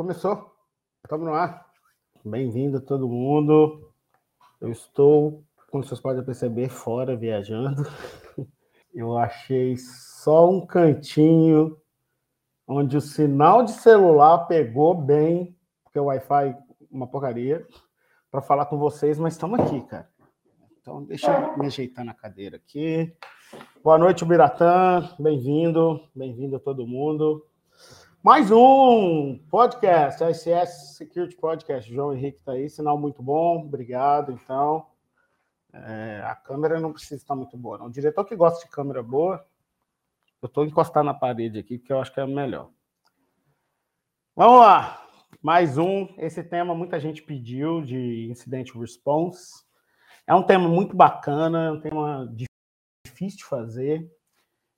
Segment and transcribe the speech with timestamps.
[0.00, 0.50] Começou.
[1.04, 1.66] Estamos no ar.
[2.24, 3.92] Bem-vindo todo mundo.
[4.58, 7.82] Eu estou, como vocês podem perceber, fora viajando.
[8.94, 11.76] Eu achei só um cantinho
[12.66, 16.56] onde o sinal de celular pegou bem, porque o Wi-Fi
[16.90, 17.66] uma porcaria,
[18.30, 20.08] para falar com vocês, mas estamos aqui, cara.
[20.80, 23.14] Então, deixa eu me ajeitar na cadeira aqui.
[23.84, 25.14] Boa noite, Biratã.
[25.18, 26.00] Bem-vindo.
[26.14, 27.44] Bem-vindo a todo mundo.
[28.22, 31.90] Mais um podcast, ICS Security Podcast.
[31.90, 34.30] João Henrique está aí, sinal muito bom, obrigado.
[34.32, 34.86] Então,
[35.72, 37.78] é, a câmera não precisa estar muito boa.
[37.78, 37.86] Não.
[37.86, 39.42] O diretor que gosta de câmera boa,
[40.42, 42.68] eu estou encostado na parede aqui, porque eu acho que é melhor.
[44.36, 45.02] Vamos lá,
[45.40, 46.06] mais um.
[46.18, 49.64] Esse tema muita gente pediu de incident response.
[50.26, 52.30] É um tema muito bacana, é um tema
[53.06, 54.14] difícil de fazer.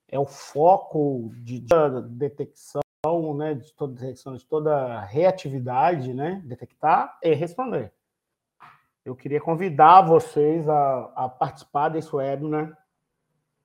[0.07, 1.65] É o foco de
[2.11, 2.82] detecção
[3.35, 7.93] né, de toda de toda reatividade, né, detectar e responder.
[9.05, 12.79] Eu queria convidar vocês a, a participar desse webinar.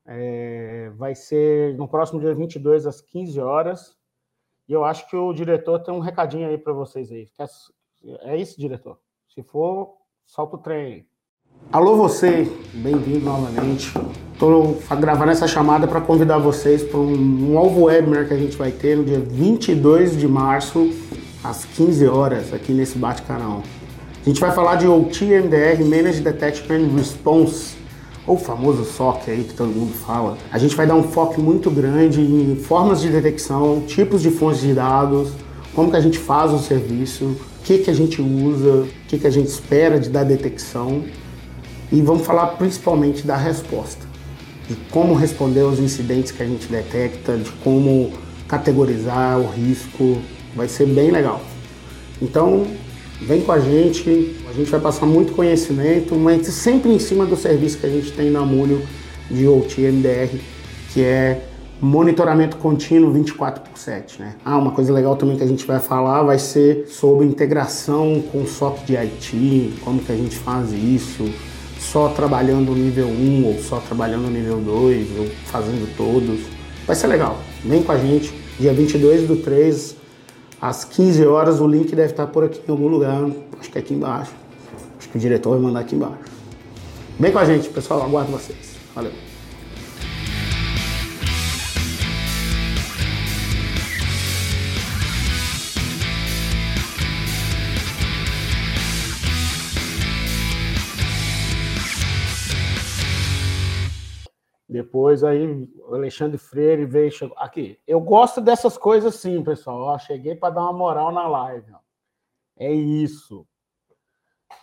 [0.08, 3.96] É, vai ser no próximo dia 22, às 15 horas.
[4.68, 7.30] E eu acho que o diretor tem um recadinho aí para vocês aí.
[8.22, 9.00] É isso, diretor?
[9.28, 11.08] Se for, solta o trem aí.
[11.70, 13.94] Alô, você, bem-vindo novamente.
[14.34, 18.72] Estou gravando essa chamada para convidar vocês para um, novo webinar que a gente vai
[18.72, 20.90] ter no dia 22 de março,
[21.44, 23.64] às 15 horas, aqui nesse Bate-Canal.
[24.26, 27.76] A gente vai falar de OT MDR, Managed Detection and Response,
[28.26, 30.38] ou famoso SOC aí que todo mundo fala.
[30.52, 34.62] A gente vai dar um foco muito grande em formas de detecção, tipos de fontes
[34.62, 35.32] de dados,
[35.76, 39.20] como que a gente faz o serviço, o que, que a gente usa, o que,
[39.20, 41.04] que a gente espera de dar detecção.
[41.92, 44.06] E vamos falar principalmente da resposta
[44.68, 48.11] de como responder aos incidentes que a gente detecta, de como
[48.48, 50.17] categorizar o risco.
[50.56, 51.42] Vai ser bem legal.
[52.22, 52.66] Então,
[53.22, 57.38] vem com a gente, a gente vai passar muito conhecimento, mas sempre em cima do
[57.38, 58.82] serviço que a gente tem na Múlio
[59.30, 60.40] de OT MDR,
[60.94, 61.42] que é
[61.80, 64.20] monitoramento contínuo 24 por 7.
[64.20, 64.36] Né?
[64.44, 68.42] Ah, uma coisa legal também que a gente vai falar vai ser sobre integração com
[68.42, 71.23] o SOC de IT, como que a gente faz isso,
[71.98, 76.42] só trabalhando o nível 1 ou só trabalhando o nível 2 ou fazendo todos.
[76.86, 77.40] Vai ser legal.
[77.66, 79.96] Vem com a gente, dia 22 do 3,
[80.62, 81.60] às 15 horas.
[81.60, 83.28] O link deve estar por aqui em algum lugar.
[83.60, 84.32] Acho que é aqui embaixo.
[85.00, 86.20] Acho que o diretor vai mandar aqui embaixo.
[87.20, 88.04] Vem com a gente, pessoal.
[88.04, 88.76] Aguardo vocês.
[88.94, 89.12] Valeu.
[104.87, 107.77] Depois aí o Alexandre Freire veio chegou, aqui.
[107.86, 109.80] Eu gosto dessas coisas sim, pessoal.
[109.81, 111.73] Ó, cheguei para dar uma moral na live.
[111.73, 111.80] Ó.
[112.55, 113.45] É isso.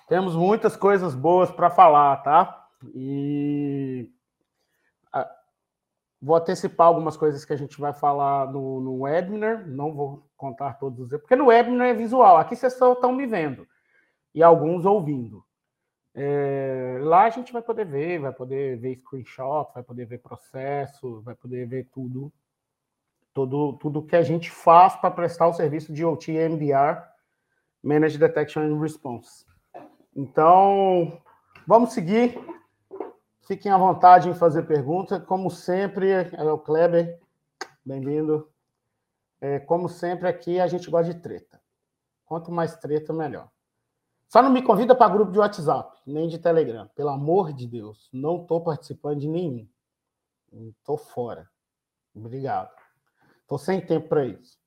[0.08, 2.68] Temos muitas coisas boas para falar, tá?
[2.94, 4.10] E
[6.22, 9.68] vou antecipar algumas coisas que a gente vai falar no, no webinar.
[9.68, 12.38] Não vou contar todos os, porque no webinar é visual.
[12.38, 13.68] Aqui vocês só estão me vendo
[14.34, 15.44] e alguns ouvindo.
[16.16, 21.20] É, lá a gente vai poder ver, vai poder ver screenshot, vai poder ver processo,
[21.22, 22.32] vai poder ver tudo,
[23.32, 27.02] tudo, tudo que a gente faz para prestar o serviço de OT MDR,
[27.82, 29.44] Managed Detection and Response.
[30.14, 31.20] Então,
[31.66, 32.38] vamos seguir.
[33.46, 35.22] Fiquem à vontade em fazer perguntas.
[35.24, 37.20] Como sempre, é o Kleber,
[37.84, 38.48] bem-vindo.
[39.40, 41.60] É, como sempre, aqui a gente gosta de treta.
[42.24, 43.50] Quanto mais treta, melhor.
[44.34, 46.88] Só não me convida para grupo de WhatsApp, nem de Telegram.
[46.96, 49.64] Pelo amor de Deus, não estou participando de nenhum.
[50.52, 51.48] Estou fora.
[52.12, 52.74] Obrigado.
[53.42, 54.58] Estou sem tempo para isso.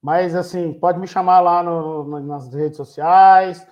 [0.00, 3.68] Mas, assim, pode me chamar lá no, nas redes sociais.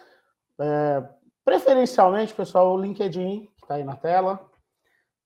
[0.60, 1.02] É,
[1.42, 4.38] preferencialmente, pessoal, o LinkedIn, que está aí na tela.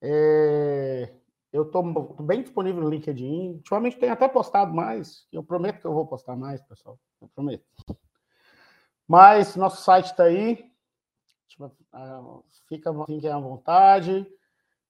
[0.00, 1.12] É,
[1.52, 1.82] eu estou
[2.22, 3.54] bem disponível no LinkedIn.
[3.54, 5.26] Ultimamente tenho até postado mais.
[5.32, 6.96] Eu prometo que eu vou postar mais, pessoal.
[7.20, 7.64] Eu prometo.
[9.06, 10.70] Mas nosso site está aí.
[11.92, 14.26] Ah, fica, fiquem à vontade.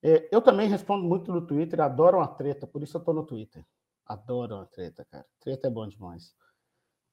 [0.03, 3.25] É, eu também respondo muito no Twitter, adoro uma treta, por isso eu estou no
[3.25, 3.65] Twitter.
[4.05, 5.27] Adoro uma treta, cara.
[5.41, 6.35] Treta é bom demais.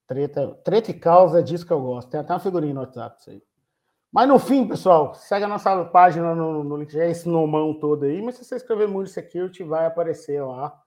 [0.05, 2.09] Treta, treta e causa é disso que eu gosto.
[2.09, 3.43] Tem até uma figurinha no WhatsApp isso aí.
[4.11, 8.03] Mas no fim, pessoal, segue a nossa página no, no link, é esse nomão todo
[8.03, 10.79] aí, mas se você escrever Moody Security, vai aparecer lá.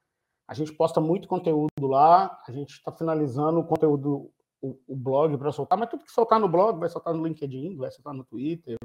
[0.47, 4.31] A gente posta muito conteúdo lá, a gente está finalizando o conteúdo
[4.61, 7.76] o, o blog para soltar, mas tudo que soltar no blog vai soltar no LinkedIn,
[7.76, 8.76] vai soltar no Twitter,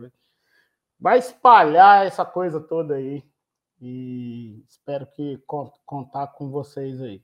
[0.99, 3.23] vai espalhar essa coisa toda aí.
[3.81, 5.41] E espero que
[5.85, 7.23] contar com vocês aí.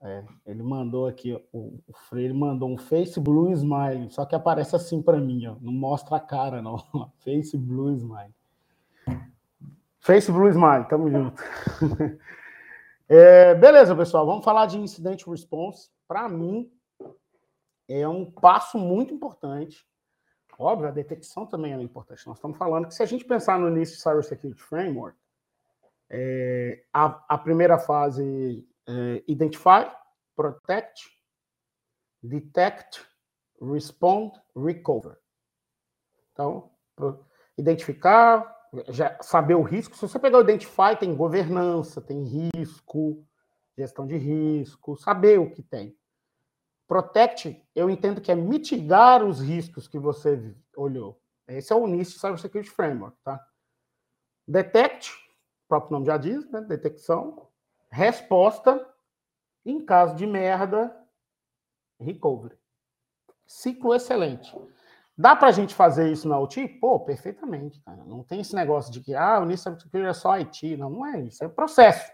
[0.00, 4.76] É, ele mandou aqui, o, o Freire mandou um Face Blue Smile, só que aparece
[4.76, 6.78] assim para mim, ó, não mostra a cara, não.
[7.18, 8.32] Face Blue Smile.
[9.98, 11.42] Face Blue Smile, tamo junto.
[13.10, 15.88] É, beleza, pessoal, vamos falar de Incident Response.
[16.08, 16.72] Para mim,
[17.86, 19.86] é um passo muito importante.
[20.58, 22.26] Óbvio, a detecção também é importante.
[22.26, 25.16] Nós estamos falando que se a gente pensar no início de Cybersecurity Framework,
[26.10, 29.92] é, a, a, primeira fase é Identify,
[30.34, 31.06] Protect,
[32.22, 33.06] Detect,
[33.60, 35.18] Respond, Recover.
[36.32, 36.70] Então,
[37.56, 38.56] identificar,
[38.88, 39.96] já saber o risco.
[39.96, 43.26] Se você pegar o Identify, tem governança, tem risco,
[43.76, 45.97] gestão de risco, saber o que tem.
[46.88, 51.20] Protect, eu entendo que é mitigar os riscos que você olhou.
[51.46, 53.46] Esse é o NIST Cybersecurity Framework, tá?
[54.46, 56.62] Detect, o próprio nome já diz, né?
[56.62, 57.46] Detecção.
[57.90, 58.86] Resposta,
[59.66, 60.94] em caso de merda,
[62.00, 62.58] recovery.
[63.46, 64.54] Ciclo excelente.
[65.16, 66.68] Dá para a gente fazer isso na OT?
[66.80, 68.02] Pô, perfeitamente, cara.
[68.04, 70.76] Não tem esse negócio de que ah, o NIST Cybersecurity é só IT.
[70.78, 71.44] Não, não é isso.
[71.44, 72.10] É processo.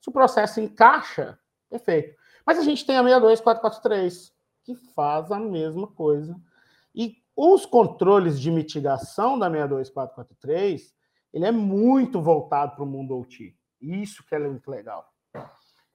[0.00, 1.38] Se o processo encaixa,
[1.70, 2.17] perfeito.
[2.48, 4.32] Mas a gente tem a 62443,
[4.64, 6.34] que faz a mesma coisa.
[6.94, 10.94] E os controles de mitigação da 62443,
[11.30, 13.54] ele é muito voltado para o mundo OT.
[13.78, 15.06] Isso que é muito legal.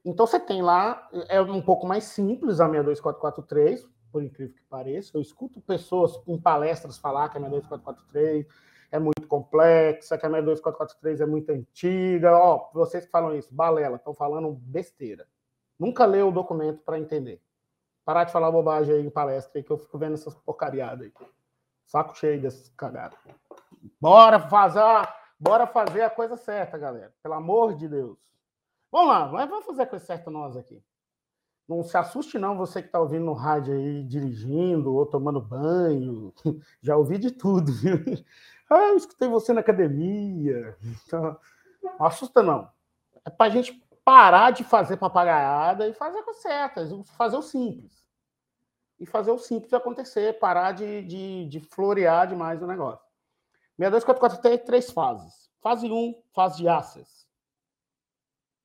[0.06, 5.18] Então você tem lá, é um pouco mais simples a 62443, por incrível que pareça.
[5.18, 8.46] Eu escuto pessoas em palestras falar que a 62443
[8.92, 12.38] é muito complexa, que a 62443 é muito antiga.
[12.38, 15.26] Ó, vocês que falam isso, balela, estão falando besteira.
[15.84, 17.42] Nunca leu o documento para entender.
[18.06, 21.14] Parar de falar bobagem aí em palestra aí, que eu fico vendo essas porcariadas aí.
[21.86, 23.20] Saco cheio dessas cagadas.
[24.00, 24.80] Bora fazer,
[25.38, 27.14] bora fazer a coisa certa, galera.
[27.22, 28.18] Pelo amor de Deus.
[28.90, 30.82] Vamos lá, vamos fazer a coisa certa nós aqui.
[31.68, 36.34] Não se assuste, não, você que está ouvindo no rádio aí, dirigindo ou tomando banho.
[36.82, 37.98] Já ouvi de tudo, viu?
[38.70, 40.78] Ah, eu escutei você na academia.
[41.06, 41.38] Então,
[41.84, 42.72] não assusta, não.
[43.26, 47.42] É para a gente parar de fazer papagaiada e fazer a coisa certa, fazer o
[47.42, 48.04] simples.
[49.00, 53.06] E fazer o simples acontecer, parar de, de, de florear demais o negócio.
[53.78, 55.50] 6244 tem três fases.
[55.62, 57.28] Fase 1, fase de access.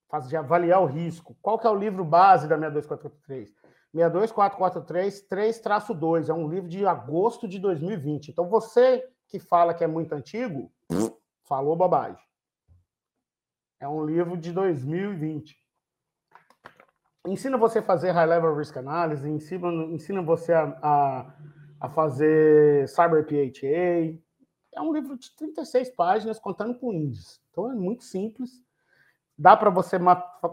[0.09, 1.37] Fase de avaliar o risco.
[1.41, 3.55] Qual que é o livro base da 62443?
[3.93, 6.29] 62443 3-2.
[6.29, 8.29] É um livro de agosto de 2020.
[8.29, 10.73] Então, você que fala que é muito antigo,
[11.45, 12.28] falou bobagem.
[13.81, 15.57] É um livro de 2020.
[17.27, 21.35] Ensina você a fazer High Level Risk Analysis, ensina, ensina você a, a,
[21.81, 24.19] a fazer Cyber PHA.
[24.75, 27.41] É um livro de 36 páginas contando com índices.
[27.51, 28.51] Então é muito simples.
[29.37, 29.97] Dá para você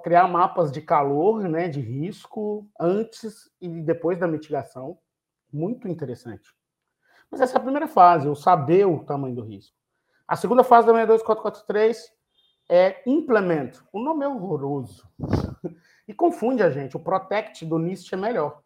[0.04, 5.00] criar mapas de calor, né, de risco, antes e depois da mitigação.
[5.52, 6.54] Muito interessante.
[7.32, 9.76] Mas essa é a primeira fase, o saber o tamanho do risco.
[10.28, 12.14] A segunda fase da 62443
[12.70, 13.72] é implement.
[13.92, 15.08] O nome é horroroso.
[16.08, 16.96] e confunde a gente.
[16.96, 18.62] O protect do NIST é melhor.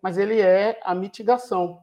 [0.00, 1.82] Mas ele é a mitigação.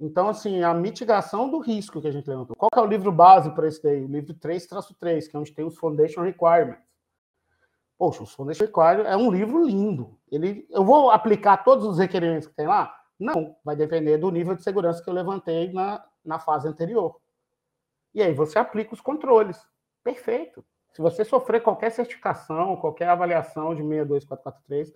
[0.00, 2.56] Então, assim, a mitigação do risco que a gente levantou.
[2.56, 4.02] Qual é o livro base para esse daí?
[4.02, 6.82] O livro 3-3, que é onde tem os Foundation Requirements.
[7.96, 10.18] Poxa, os Foundation Requirements é um livro lindo.
[10.30, 12.94] Ele, eu vou aplicar todos os requerimentos que tem lá?
[13.18, 17.20] Não, vai depender do nível de segurança que eu levantei na, na fase anterior.
[18.12, 19.64] E aí você aplica os controles.
[20.04, 20.64] Perfeito.
[20.92, 24.94] Se você sofrer qualquer certificação, qualquer avaliação de 62443,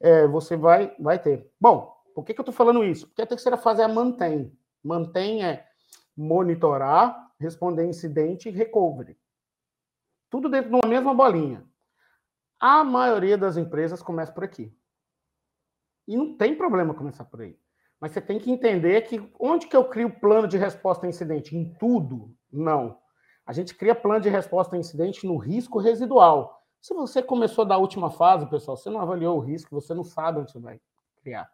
[0.00, 1.52] é, você vai, vai ter.
[1.60, 3.06] Bom, por que, que eu estou falando isso?
[3.08, 4.56] Porque a terceira fase é a mantém.
[4.82, 5.66] Mantém é
[6.16, 9.18] monitorar, responder incidente e recovery.
[10.30, 11.66] Tudo dentro de uma mesma bolinha.
[12.58, 14.74] A maioria das empresas começa por aqui.
[16.06, 17.58] E não tem problema começar por aí.
[18.00, 21.08] Mas você tem que entender que onde que eu crio o plano de resposta a
[21.08, 21.56] incidente?
[21.56, 22.34] Em tudo?
[22.50, 22.99] Não.
[23.50, 26.62] A gente cria plano de resposta a incidente no risco residual.
[26.80, 30.38] Se você começou da última fase, pessoal, você não avaliou o risco, você não sabe
[30.38, 30.80] onde você vai
[31.20, 31.50] criar.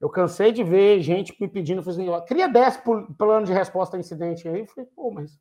[0.00, 2.82] Eu cansei de ver gente me pedindo, assim, cria 10
[3.16, 4.58] planos de resposta a incidente aí.
[4.58, 5.38] Eu falei, pô, mas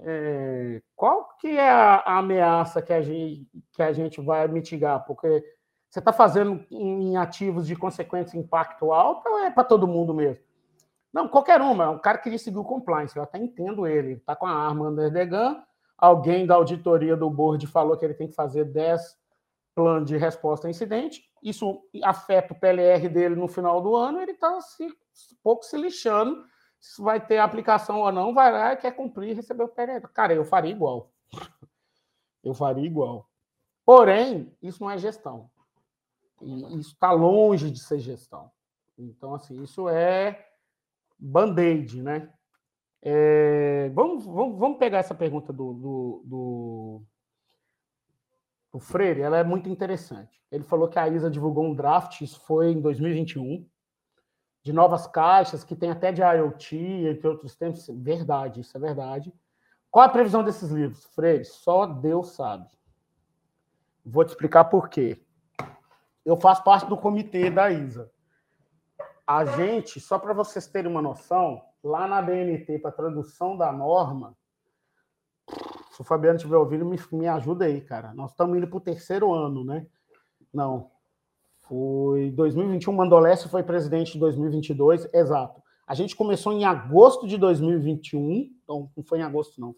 [0.00, 5.02] é, qual que é a, a, ameaça que a, gente, que a gente vai mitigar?
[5.06, 5.42] Porque
[5.88, 10.44] você está fazendo em ativos de consequência impacto alto ou é para todo mundo mesmo?
[11.16, 11.92] Não, qualquer uma.
[11.92, 13.16] O cara queria seguir o compliance.
[13.16, 14.08] Eu até entendo ele.
[14.08, 15.62] Ele está com a arma under the gun.
[15.96, 19.16] Alguém da auditoria do board falou que ele tem que fazer 10
[19.74, 21.22] planos de resposta a incidente.
[21.42, 24.20] Isso afeta o PLR dele no final do ano.
[24.20, 24.86] Ele está se,
[25.42, 26.44] pouco se lixando
[26.78, 28.34] se vai ter aplicação ou não.
[28.34, 30.06] Vai lá, quer cumprir e receber o PLR.
[30.08, 31.10] Cara, eu faria igual.
[32.44, 33.26] Eu faria igual.
[33.86, 35.50] Porém, isso não é gestão.
[36.42, 38.50] E isso está longe de ser gestão.
[38.98, 40.45] Então, assim, isso é
[41.18, 42.30] band-aid, né?
[43.02, 47.02] É, vamos, vamos, vamos pegar essa pergunta do, do, do,
[48.72, 50.42] do, Freire, ela é muito interessante.
[50.50, 53.64] Ele falou que a ISA divulgou um draft, isso foi em 2021,
[54.64, 57.86] de novas caixas, que tem até de IoT, entre outros tempos.
[57.88, 59.32] Verdade, isso é verdade.
[59.88, 61.44] Qual a previsão desses livros, Freire?
[61.44, 62.68] Só Deus sabe.
[64.04, 65.20] Vou te explicar por quê.
[66.24, 68.10] Eu faço parte do comitê da ISA.
[69.26, 74.36] A gente, só para vocês terem uma noção, lá na BNT, para tradução da norma,
[75.90, 78.12] se o Fabiano estiver ouvindo, me, me ajuda aí, cara.
[78.14, 79.86] Nós estamos indo para o terceiro ano, né?
[80.52, 80.90] Não.
[81.68, 85.62] Foi 2021, Mandolese foi presidente de 2022, exato.
[85.86, 89.74] A gente começou em agosto de 2021, então não foi em agosto, não,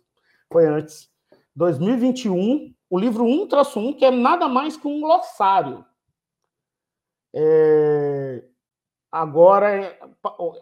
[0.53, 1.11] foi antes.
[1.55, 5.85] 2021, o livro 1-1, que é nada mais que um glossário.
[7.35, 8.48] É...
[9.11, 9.99] Agora, é,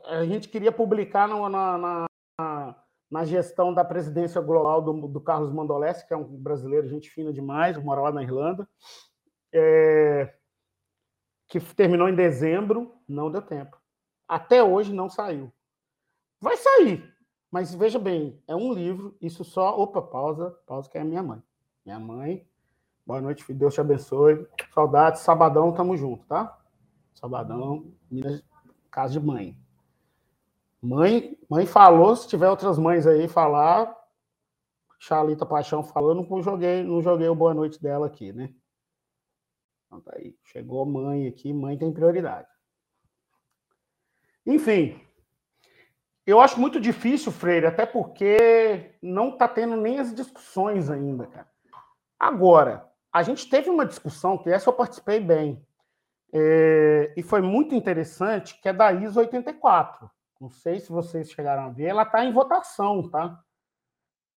[0.06, 2.06] a gente queria publicar na, na,
[2.38, 2.76] na,
[3.10, 7.32] na gestão da presidência global do, do, Carlos Mandolesi, que é um brasileiro, gente fina
[7.32, 8.68] demais, mora lá na Irlanda,
[9.52, 10.32] é,
[11.48, 13.76] que terminou em dezembro, não deu tempo.
[14.28, 15.52] Até hoje não saiu.
[16.40, 17.12] Vai sair,
[17.50, 19.76] mas veja bem, é um livro, isso só.
[19.76, 21.42] Opa, pausa, pausa, que é minha mãe.
[21.84, 22.46] Minha mãe,
[23.04, 24.46] boa noite, Deus te abençoe.
[24.72, 26.56] Saudades, sabadão, tamo junto, tá?
[27.16, 28.44] Sabadão, Minas,
[28.90, 29.58] casa de mãe.
[30.80, 33.96] Mãe, mãe falou, se tiver outras mães aí falar,
[34.98, 38.52] Charlita Paixão falou, não joguei, não joguei o boa noite dela aqui, né?
[39.86, 42.48] Então tá aí, chegou mãe aqui, mãe tem prioridade.
[44.44, 45.00] Enfim,
[46.26, 51.50] eu acho muito difícil, Freire, até porque não está tendo nem as discussões ainda, cara.
[52.18, 55.66] Agora, a gente teve uma discussão, que essa eu participei bem,
[56.32, 60.10] é, e foi muito interessante, que é da ISO 84.
[60.40, 63.42] Não sei se vocês chegaram a ver, ela está em votação, tá?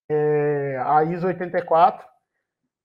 [0.08, 2.08] É, a ISO 84,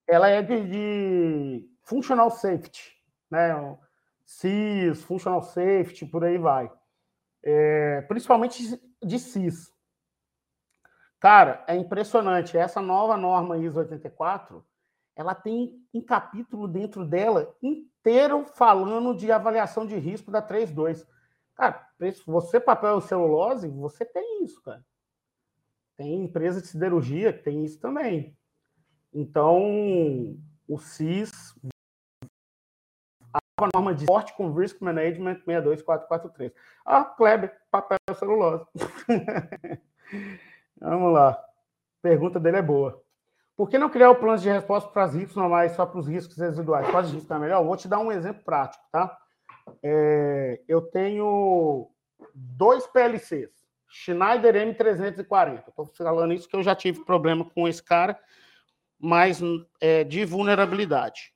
[0.06, 2.92] ela é de, de Functional Safety,
[3.30, 3.78] né?
[4.24, 6.70] CIS, Functional Safety, por aí vai.
[7.42, 9.72] É, principalmente de CIS.
[11.20, 12.58] Cara, é impressionante.
[12.58, 14.64] Essa nova norma ISO 84,
[15.14, 17.54] ela tem um capítulo dentro dela
[18.06, 21.04] inteiro falando de avaliação de risco da 32.
[21.56, 21.88] Cara,
[22.24, 24.84] você papel celulose, você tem isso, cara.
[25.96, 28.38] Tem empresa de siderurgia que tem isso também.
[29.12, 31.32] Então, o CIS
[33.58, 36.52] a norma de sorte com Risk Management 62443.
[36.84, 38.66] Ah, Kleber, papel celulose.
[40.78, 41.42] Vamos lá.
[42.02, 43.02] pergunta dele é boa.
[43.56, 46.06] Por que não criar o plano de resposta para as riscos normais, só para os
[46.06, 46.90] riscos residuais?
[46.90, 47.64] Quais riscos é melhor?
[47.64, 49.16] Vou te dar um exemplo prático, tá?
[49.82, 51.90] É, eu tenho
[52.34, 53.50] dois PLCs,
[53.88, 55.68] Schneider M340.
[55.68, 58.20] Estou falando isso que eu já tive problema com esse cara,
[58.98, 59.40] mas
[59.80, 61.34] é, de vulnerabilidade.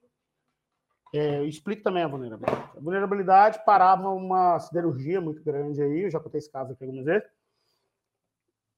[1.12, 2.70] É, explico também a vulnerabilidade.
[2.76, 7.06] A vulnerabilidade parava uma siderurgia muito grande aí, eu já contei esse caso aqui algumas
[7.06, 7.28] vezes,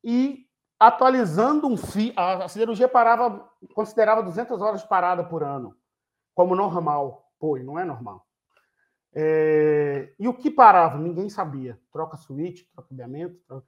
[0.02, 0.46] e
[0.82, 5.76] atualizando um fio, a siderurgia parava, considerava 200 horas de parada por ano,
[6.34, 7.30] como normal.
[7.38, 8.26] Pô, não é normal.
[9.14, 10.98] É, e o que parava?
[10.98, 11.78] Ninguém sabia.
[11.92, 13.38] Troca switch, troca cabeamento.
[13.46, 13.66] Troca...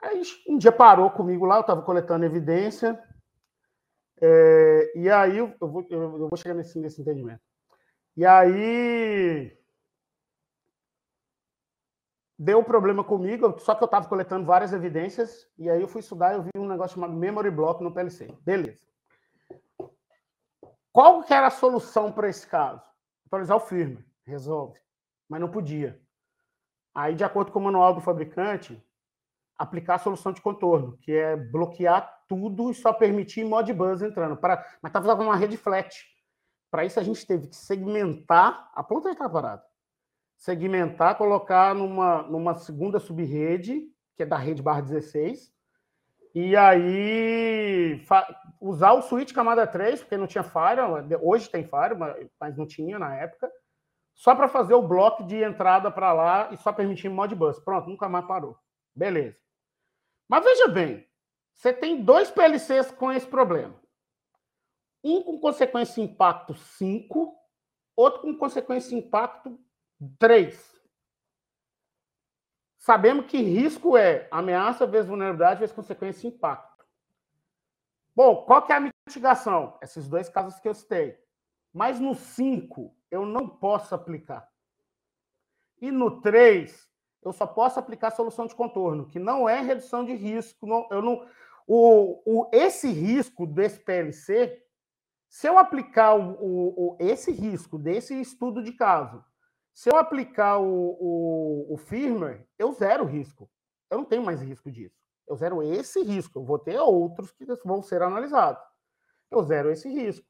[0.00, 2.98] Aí um dia parou comigo lá, eu estava coletando evidência,
[4.18, 7.42] é, e aí eu vou, eu vou chegar nesse, nesse entendimento.
[8.16, 9.59] E aí
[12.42, 16.32] deu problema comigo, só que eu estava coletando várias evidências, e aí eu fui estudar
[16.32, 18.34] e eu vi um negócio chamado Memory Block no PLC.
[18.40, 18.88] Beleza.
[20.90, 22.82] Qual que era a solução para esse caso?
[23.26, 24.06] Atualizar o firmware.
[24.24, 24.80] Resolve.
[25.28, 26.00] Mas não podia.
[26.94, 28.82] Aí, de acordo com o manual do fabricante,
[29.58, 34.38] aplicar a solução de contorno, que é bloquear tudo e só permitir Modbus entrando.
[34.38, 34.66] Para...
[34.80, 35.94] Mas estava uma rede flat.
[36.70, 39.69] Para isso, a gente teve que segmentar, a planta já está parada
[40.40, 43.82] segmentar, colocar numa, numa segunda subrede,
[44.16, 45.52] que é da rede barra 16,
[46.34, 48.02] e aí
[48.58, 52.98] usar o switch camada 3, porque não tinha firewall, hoje tem firewall, mas não tinha
[52.98, 53.52] na época,
[54.14, 57.60] só para fazer o bloco de entrada para lá e só permitir Modbus.
[57.60, 58.56] Pronto, nunca mais parou.
[58.94, 59.36] Beleza.
[60.26, 61.06] Mas veja bem,
[61.54, 63.74] você tem dois PLCs com esse problema.
[65.04, 67.34] Um com consequência impacto 5,
[67.94, 69.58] outro com consequência impacto
[70.18, 70.70] Três.
[72.78, 76.86] Sabemos que risco é ameaça vezes vulnerabilidade vezes consequência e impacto.
[78.16, 79.78] Bom, qual que é a mitigação?
[79.82, 81.18] Esses dois casos que eu citei.
[81.72, 84.48] Mas no 5, eu não posso aplicar.
[85.80, 86.88] E no 3,
[87.22, 90.66] eu só posso aplicar solução de contorno, que não é redução de risco.
[90.66, 91.26] Não, eu não,
[91.66, 94.62] o, o, esse risco desse PLC,
[95.28, 99.24] se eu aplicar o, o, esse risco desse estudo de caso,
[99.74, 103.50] se eu aplicar o, o, firmware, eu zero risco.
[103.90, 104.96] Eu não tenho mais risco disso.
[105.26, 106.38] Eu zero esse risco.
[106.38, 108.62] Eu vou ter outros que vão ser analisados.
[109.30, 110.26] Eu zero esse risco.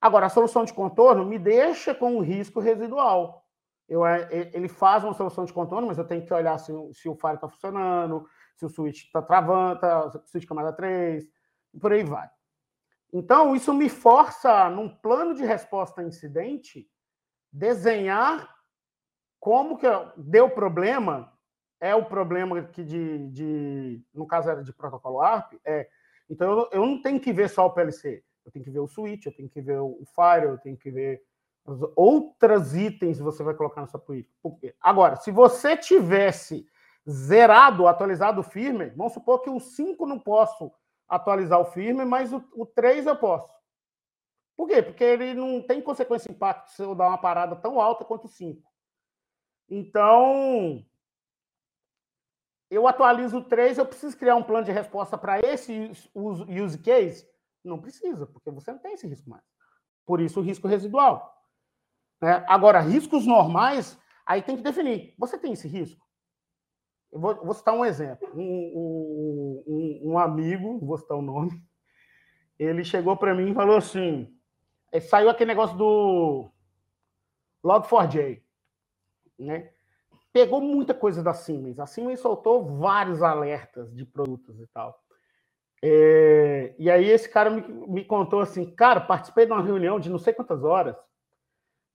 [0.00, 3.46] Agora, a solução de contorno me deixa com um risco residual.
[3.88, 7.08] Eu, é, ele faz uma solução de contorno, mas eu tenho que olhar se, se
[7.08, 11.24] o Fire está funcionando, se o switch está travando, tá, se o switch camada 3,
[11.74, 12.28] e por aí vai.
[13.12, 16.90] Então, isso me força, num plano de resposta a incidente,
[17.52, 18.48] desenhar
[19.42, 21.36] como que deu problema,
[21.80, 25.88] é o problema que de, de no caso era de protocolo ARP, é,
[26.30, 28.86] então eu, eu não tenho que ver só o PLC, eu tenho que ver o
[28.86, 31.24] switch, eu tenho que ver o Fire, eu tenho que ver
[31.96, 34.32] outras itens você vai colocar na sua política.
[34.80, 36.64] Agora, se você tivesse
[37.08, 40.70] zerado, atualizado o firmware, vamos supor que o 5 não posso
[41.08, 43.52] atualizar o firmware, mas o, o 3 eu posso.
[44.56, 44.80] Por quê?
[44.80, 48.28] Porque ele não tem consequência impacto se eu dar uma parada tão alta quanto o
[48.28, 48.71] 5.
[49.68, 50.84] Então,
[52.70, 57.28] eu atualizo 3, eu preciso criar um plano de resposta para esse use case?
[57.64, 59.44] Não precisa, porque você não tem esse risco mais.
[60.04, 61.32] Por isso, o risco residual.
[62.20, 62.44] Né?
[62.48, 65.14] Agora, riscos normais, aí tem que definir.
[65.18, 66.04] Você tem esse risco?
[67.12, 68.26] Eu vou, vou citar um exemplo.
[68.34, 71.62] Um, um, um, amigo, vou citar o nome,
[72.58, 74.34] ele chegou para mim e falou assim:
[74.90, 76.50] é, saiu aquele negócio do
[77.62, 78.42] Log4j,
[79.42, 79.70] né?
[80.32, 81.78] Pegou muita coisa da Siemens.
[81.78, 84.98] A Siemens soltou vários alertas de produtos e tal.
[85.84, 90.08] É, e aí esse cara me, me contou assim, cara, participei de uma reunião de
[90.08, 90.96] não sei quantas horas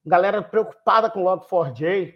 [0.07, 2.15] galera preocupada com o Log4j,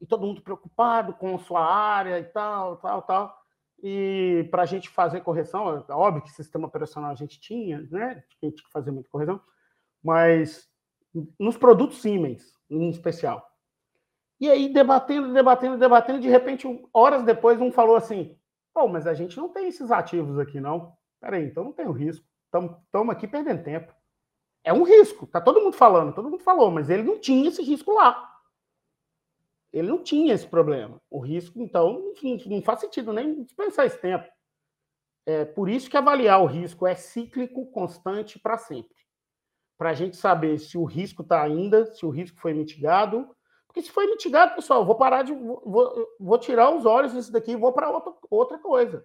[0.00, 3.38] e todo mundo preocupado com sua área e tal, tal, tal.
[3.82, 8.04] E para a gente fazer correção, óbvio que sistema operacional a gente tinha, né?
[8.04, 9.40] A gente tinha que fazer muita correção,
[10.02, 10.68] mas
[11.38, 13.50] nos produtos Siemens, em especial.
[14.44, 18.36] E aí, debatendo, debatendo, debatendo, de repente, horas depois, um falou assim:
[18.74, 20.92] pô, mas a gente não tem esses ativos aqui, não.
[21.18, 22.26] Peraí, então não tem o risco.
[22.44, 23.90] Estamos aqui perdendo tempo.
[24.62, 27.62] É um risco, tá todo mundo falando, todo mundo falou, mas ele não tinha esse
[27.62, 28.34] risco lá.
[29.72, 31.00] Ele não tinha esse problema.
[31.10, 34.28] O risco, então, enfim, não faz sentido nem pensar esse tempo.
[35.24, 38.94] É por isso que avaliar o risco é cíclico, constante para sempre.
[39.78, 43.33] Para a gente saber se o risco está ainda, se o risco foi mitigado.
[43.74, 45.34] Porque se foi mitigado, pessoal, vou parar de.
[45.34, 49.04] Vou, vou tirar os olhos desse daqui e vou para outra, outra coisa.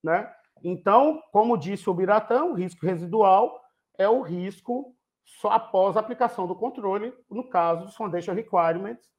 [0.00, 0.32] Né?
[0.62, 3.60] Então, como disse o Biratão, risco residual
[3.98, 4.94] é o risco
[5.24, 9.10] só após a aplicação do controle, no caso dos Foundation Requirements,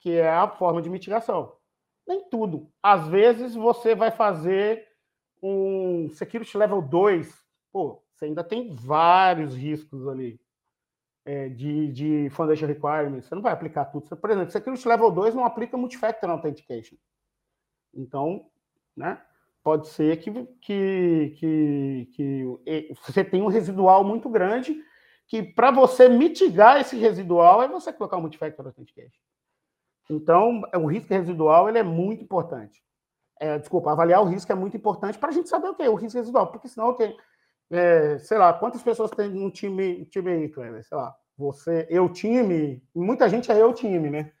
[0.00, 1.56] que é a forma de mitigação.
[2.04, 2.68] Nem tudo.
[2.82, 4.84] Às vezes você vai fazer
[5.40, 7.32] um Security Level 2,
[7.72, 10.40] pô, você ainda tem vários riscos ali
[11.26, 13.26] é, de, de Foundation Requirements.
[13.26, 14.16] Você não vai aplicar tudo.
[14.16, 16.96] Por exemplo, Security Level 2 não aplica Multifactor Authentication.
[17.92, 18.46] Então,
[18.96, 19.20] né?
[19.66, 24.80] pode ser que, que, que, que você tenha um residual muito grande,
[25.26, 29.20] que para você mitigar esse residual é você colocar o multifactor authentication.
[30.08, 32.80] Então, o risco residual ele é muito importante.
[33.40, 35.90] É, desculpa, avaliar o risco é muito importante para a gente saber o que é
[35.90, 37.16] o risco residual, porque senão, okay,
[37.70, 40.84] é, sei lá, quantas pessoas tem num time, time aí, Cleber?
[40.84, 44.32] Sei lá, você, eu time, muita gente é eu time, né?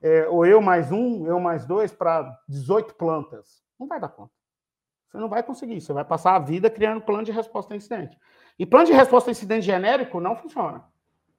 [0.00, 3.62] É, ou eu mais um, eu mais dois para 18 plantas.
[3.78, 4.32] Não vai dar conta.
[5.08, 5.80] Você não vai conseguir.
[5.80, 8.16] Você vai passar a vida criando plano de resposta a incidente.
[8.58, 10.84] E plano de resposta a incidente genérico não funciona.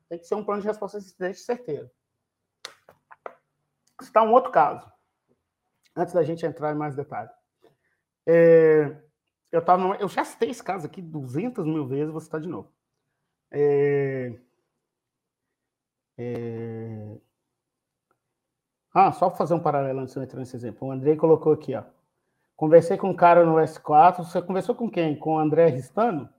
[0.10, 1.90] Tem que ser um plano de resposta a incidente certeiro.
[4.02, 4.92] Está um outro caso.
[5.96, 7.32] Antes da gente entrar em mais detalhes.
[8.26, 8.98] É,
[9.52, 12.48] eu, tava numa, eu já citei esse caso aqui 200 mil vezes, vou citar de
[12.48, 12.72] novo.
[13.52, 14.34] É,
[16.18, 17.18] é,
[18.94, 20.88] ah, só fazer um paralelo antes de eu entrar nesse exemplo.
[20.88, 21.84] O Andrei colocou aqui, ó.
[22.56, 24.18] Conversei com um cara no S4.
[24.18, 25.18] Você conversou com quem?
[25.18, 26.30] Com o André Ristano?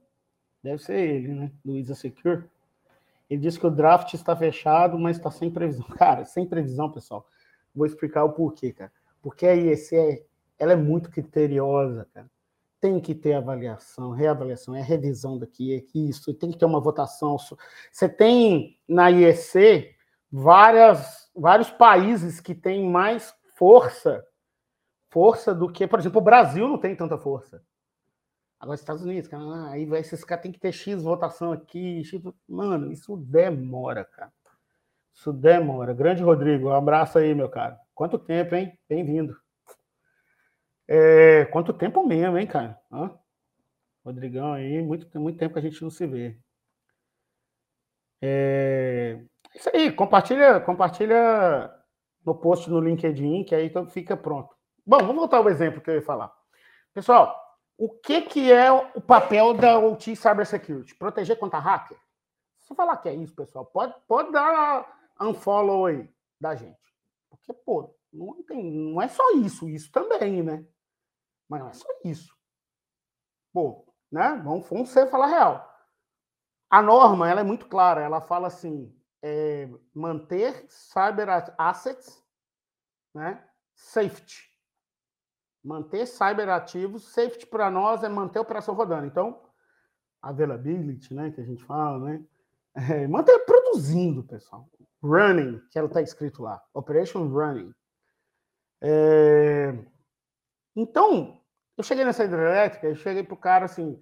[0.63, 1.53] Deve ser ele, né?
[1.65, 2.45] Luiza Secure.
[3.31, 5.87] Ele disse que o draft está fechado, mas está sem previsão.
[5.97, 7.27] Cara, sem previsão, pessoal.
[7.75, 8.93] Vou explicar o porquê, cara.
[9.23, 10.25] Porque a IEC é,
[10.59, 12.29] ela é muito criteriosa, cara.
[12.81, 17.37] Tem que ter avaliação, reavaliação, é revisão daqui, é isso, tem que ter uma votação.
[17.91, 19.95] Você tem na IEC
[20.33, 24.25] várias, vários países que têm mais força
[25.11, 27.63] força do que, por exemplo, o Brasil não tem tanta força.
[28.59, 32.93] Agora, Estados Unidos, cara, aí esses caras têm que ter X votação aqui, X, mano,
[32.93, 34.33] isso demora, cara.
[35.13, 35.93] Isso demora.
[35.93, 37.79] Grande Rodrigo, um abraço aí, meu cara.
[37.95, 38.79] Quanto tempo, hein?
[38.89, 39.37] Bem-vindo.
[40.93, 42.77] É, quanto tempo mesmo, hein, cara?
[42.91, 43.17] Hã?
[44.05, 46.37] Rodrigão aí, muito, muito tempo que a gente não se vê.
[48.21, 49.23] É,
[49.55, 51.73] isso aí, compartilha, compartilha
[52.27, 54.53] no post no LinkedIn, que aí então fica pronto.
[54.85, 56.35] Bom, vamos voltar ao exemplo que eu ia falar.
[56.93, 57.41] Pessoal,
[57.79, 60.97] o que, que é o papel da OT Cybersecurity?
[60.97, 61.97] Proteger contra hacker?
[62.59, 66.81] Se falar que é isso, pessoal, pode, pode dar unfollow aí da gente.
[67.31, 70.67] Porque, pô, não, tem, não é só isso, isso também, né?
[71.51, 72.33] Mas não é só isso.
[73.53, 74.41] Pô, né?
[74.45, 75.69] Vamos, vamos ser falar real.
[76.71, 82.25] A norma, ela é muito clara, ela fala assim, é, manter cyber assets,
[83.13, 83.45] né?
[83.75, 84.49] Safety.
[85.65, 89.07] Manter cyber ativos, safety para nós é manter a operação rodando.
[89.07, 89.43] Então,
[90.23, 92.25] availability, né, que a gente fala, né?
[92.75, 94.71] É, manter produzindo, pessoal.
[95.03, 96.63] Running, que ela está escrito lá.
[96.73, 97.75] Operation running.
[98.81, 99.77] É...
[100.77, 101.40] Então,
[101.81, 104.01] eu cheguei nessa hidrelétrica e cheguei para o cara assim.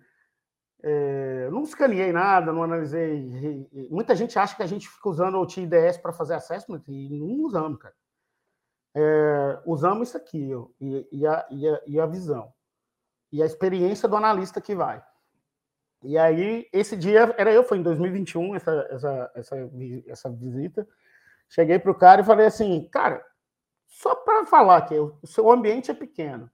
[0.83, 1.49] É...
[1.51, 3.69] não escaneei nada, não analisei.
[3.91, 7.45] Muita gente acha que a gente fica usando o TIDS para fazer assessment e não
[7.45, 7.95] usamos, cara.
[8.95, 9.63] É...
[9.65, 12.53] usamos isso aqui ó, e, e, a, e, a, e a visão.
[13.31, 15.03] E a experiência do analista que vai.
[16.03, 19.71] E aí, esse dia era eu, foi em 2021, essa, essa, essa,
[20.07, 20.87] essa visita.
[21.49, 23.25] Cheguei para o cara e falei assim, cara,
[23.87, 26.49] só para falar que o seu ambiente é pequeno,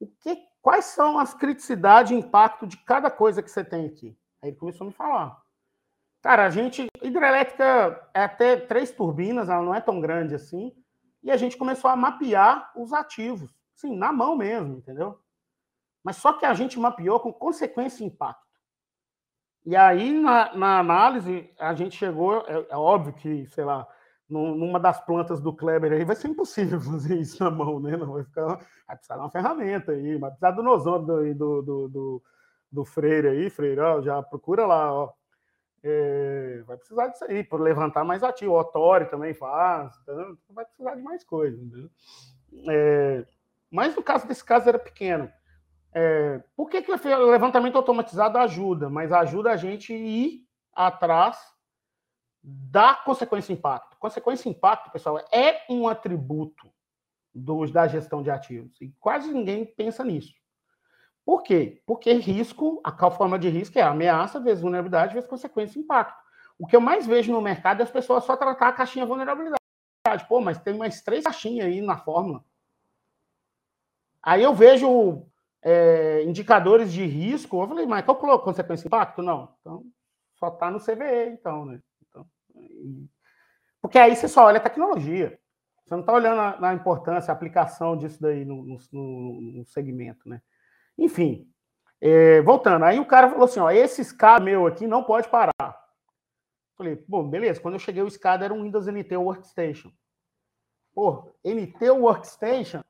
[0.00, 4.16] o que, quais são as criticidades e impacto de cada coisa que você tem aqui?
[4.42, 5.40] Aí ele começou a me falar.
[6.22, 10.74] Cara, a gente, hidrelétrica é até três turbinas, ela não é tão grande assim,
[11.22, 15.18] e a gente começou a mapear os ativos, sim, na mão mesmo, entendeu?
[16.02, 18.50] Mas só que a gente mapeou com consequência e impacto.
[19.64, 23.86] E aí, na, na análise, a gente chegou, é, é, óbvio que, sei lá,
[24.30, 27.96] numa das plantas do Kleber aí vai ser impossível fazer isso na mão, né?
[27.96, 28.46] Não vai ficar.
[28.46, 32.22] Vai precisar de uma ferramenta aí, vai precisar do nozômetro do, do, do,
[32.70, 35.12] do, Freire aí, Freire, ó, já procura lá, ó.
[35.82, 38.52] É, vai precisar disso aí, para levantar mais ativo.
[38.52, 41.90] O Otori também faz, então vai precisar de mais entendeu?
[42.68, 43.24] É,
[43.70, 45.30] mas no caso desse caso era pequeno.
[45.92, 48.88] É, por que, que o levantamento automatizado ajuda?
[48.88, 51.38] Mas ajuda a gente ir atrás
[52.42, 53.96] da consequência impacto.
[53.98, 56.70] Consequência impacto, pessoal, é um atributo
[57.34, 58.80] dos, da gestão de ativos.
[58.80, 60.34] E quase ninguém pensa nisso.
[61.24, 61.82] Por quê?
[61.86, 66.18] Porque risco, a forma de risco é ameaça vezes vulnerabilidade vezes consequência impacto.
[66.58, 69.60] O que eu mais vejo no mercado é as pessoas só tratar a caixinha vulnerabilidade.
[70.28, 72.44] Pô, mas tem mais três caixinhas aí na fórmula.
[74.22, 75.26] Aí eu vejo
[75.62, 77.62] é, indicadores de risco.
[77.62, 79.22] Eu falei, mas calculou consequência impacto?
[79.22, 79.54] Não.
[79.60, 79.84] Então,
[80.38, 81.80] só está no CVE, então, né?
[83.80, 85.38] Porque aí você só olha a tecnologia.
[85.84, 90.40] Você não está olhando a, importância, a aplicação disso daí no, no, no segmento, né?
[90.96, 91.50] Enfim,
[92.00, 92.84] é, voltando.
[92.84, 95.52] Aí o cara falou assim, ó, esse SCADA meu aqui não pode parar.
[96.76, 97.60] Falei, bom, beleza.
[97.60, 99.90] Quando eu cheguei, o SCADA era um Windows NT Workstation.
[100.94, 102.82] Pô, NT Workstation,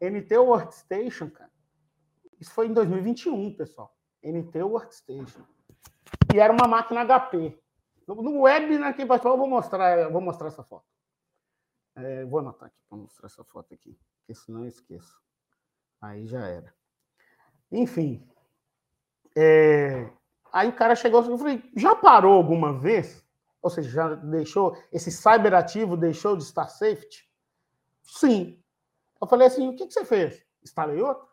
[0.00, 1.50] NT Workstation, cara,
[2.40, 3.94] isso foi em 2021, pessoal.
[4.22, 5.42] NT Workstation.
[6.34, 7.58] E era uma máquina HP.
[8.06, 10.86] No web, né, quem participou, eu vou mostrar, eu vou mostrar essa foto.
[11.94, 15.20] É, vou anotar aqui para mostrar essa foto aqui, porque senão eu esqueço.
[16.00, 16.74] Aí já era.
[17.70, 18.26] Enfim.
[19.36, 20.10] É,
[20.52, 23.24] aí o cara chegou e falei, já parou alguma vez?
[23.62, 27.30] Ou seja, já deixou, esse cyber ativo deixou de estar safety?
[28.02, 28.60] Sim.
[29.20, 30.44] Eu falei assim, o que, que você fez?
[30.62, 31.28] Instalei outro?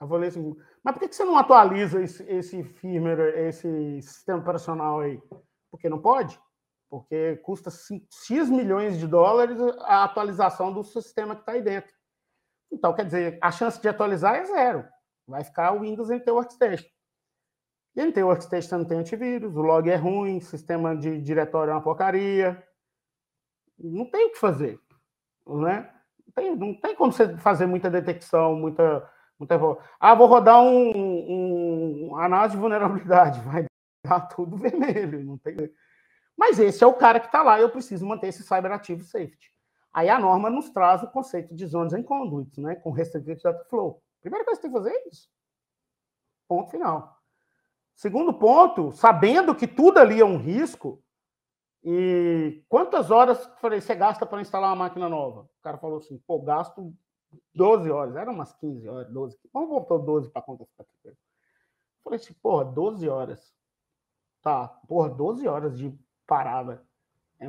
[0.00, 5.00] Eu falei assim, mas por que você não atualiza esse, esse firmware, esse sistema operacional
[5.00, 5.20] aí?
[5.70, 6.40] Porque não pode?
[6.88, 11.92] Porque custa X milhões de dólares a atualização do sistema que está aí dentro.
[12.70, 14.84] Então, quer dizer, a chance de atualizar é zero.
[15.26, 16.88] Vai ficar o Windows NT Workstation.
[17.96, 21.82] E NT Workstation não tem antivírus, o log é ruim, sistema de diretório é uma
[21.82, 22.62] porcaria.
[23.78, 24.80] Não tem o que fazer.
[25.46, 25.92] Né?
[26.26, 29.08] Não, tem, não tem como você fazer muita detecção, muita
[29.38, 29.80] muito bom.
[30.00, 33.40] Ah, vou rodar um, um, análise de vulnerabilidade.
[33.46, 33.66] Vai
[34.04, 35.24] dar tudo vermelho.
[35.24, 35.56] Não tem...
[36.36, 37.60] Mas esse é o cara que está lá.
[37.60, 39.52] Eu preciso manter esse cyber ativo safety.
[39.92, 42.76] Aí a norma nos traz o conceito de zones and conduits, né?
[42.76, 44.02] Com restricted data flow.
[44.20, 45.28] Primeira coisa que você tem que fazer é isso.
[46.46, 47.16] Ponto final.
[47.94, 51.02] Segundo ponto, sabendo que tudo ali é um risco,
[51.82, 55.42] e quantas horas falei, você gasta para instalar uma máquina nova?
[55.42, 56.94] O cara falou assim, pô, gasto
[57.54, 59.38] 12 horas, eram umas 15 horas, 12.
[59.52, 60.84] Vamos voltar 12 para conta ficar
[62.04, 63.54] Falei assim, porra, 12 horas.
[64.40, 65.92] Tá, porra, 12 horas de
[66.26, 66.82] parada.
[67.40, 67.46] é,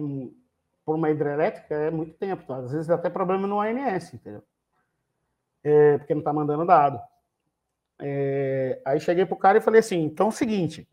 [0.89, 2.43] por uma hidrelétrica é muito tempo.
[2.47, 2.57] Tá?
[2.57, 4.43] Às vezes até problema no ANS, entendeu?
[5.63, 6.99] É, porque não está mandando dado.
[8.01, 10.89] É, aí cheguei para o cara e falei assim: então é o seguinte,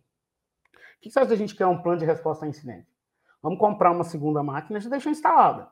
[0.74, 2.86] o que você acha da gente criar um plano de resposta a incidente?
[3.40, 5.68] Vamos comprar uma segunda máquina e deixar instalada.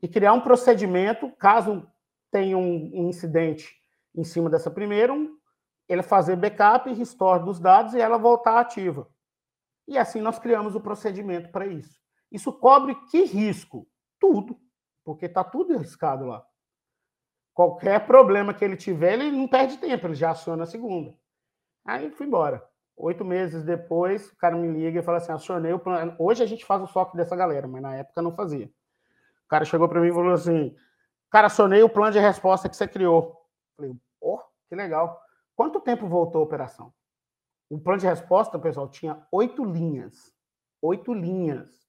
[0.00, 1.86] E criar um procedimento, caso
[2.30, 3.74] tenha um, incidente
[4.14, 5.12] em cima dessa primeira,
[5.88, 9.08] ele fazer backup restore dos dados e ela voltar ativa.
[9.86, 12.00] E assim nós criamos o procedimento para isso.
[12.30, 13.86] Isso cobre que risco?
[14.18, 14.58] Tudo,
[15.04, 16.44] porque está tudo arriscado lá.
[17.54, 21.14] Qualquer problema que ele tiver, ele não perde tempo, ele já aciona a segunda.
[21.86, 22.62] Aí fui embora.
[22.96, 26.16] Oito meses depois, o cara me liga e fala assim: acionei o plano.
[26.18, 28.66] Hoje a gente faz o SOC dessa galera, mas na época não fazia.
[28.66, 30.74] O cara chegou para mim e falou assim:
[31.30, 33.44] Cara, acionei o plano de resposta que você criou.
[33.76, 35.20] Falei, oh, que legal.
[35.54, 36.92] Quanto tempo voltou a operação?
[37.68, 40.32] O plano de resposta, pessoal, tinha oito linhas.
[40.80, 41.86] Oito linhas.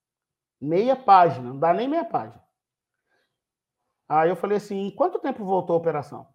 [0.59, 2.43] Meia página, não dá nem meia página.
[4.09, 6.27] Aí eu falei assim: quanto tempo voltou a operação?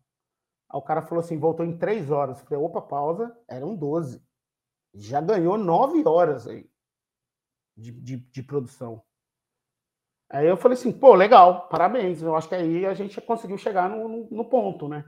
[0.70, 2.40] Aí o cara falou assim: voltou em três horas.
[2.42, 4.24] Falei: opa, pausa, eram 12.
[4.94, 6.70] Já ganhou nove horas aí
[7.76, 9.02] de, de, de produção.
[10.32, 12.22] Aí eu falei assim: pô, legal, parabéns.
[12.22, 15.04] Eu acho que aí a gente conseguiu chegar no, no, no ponto, né?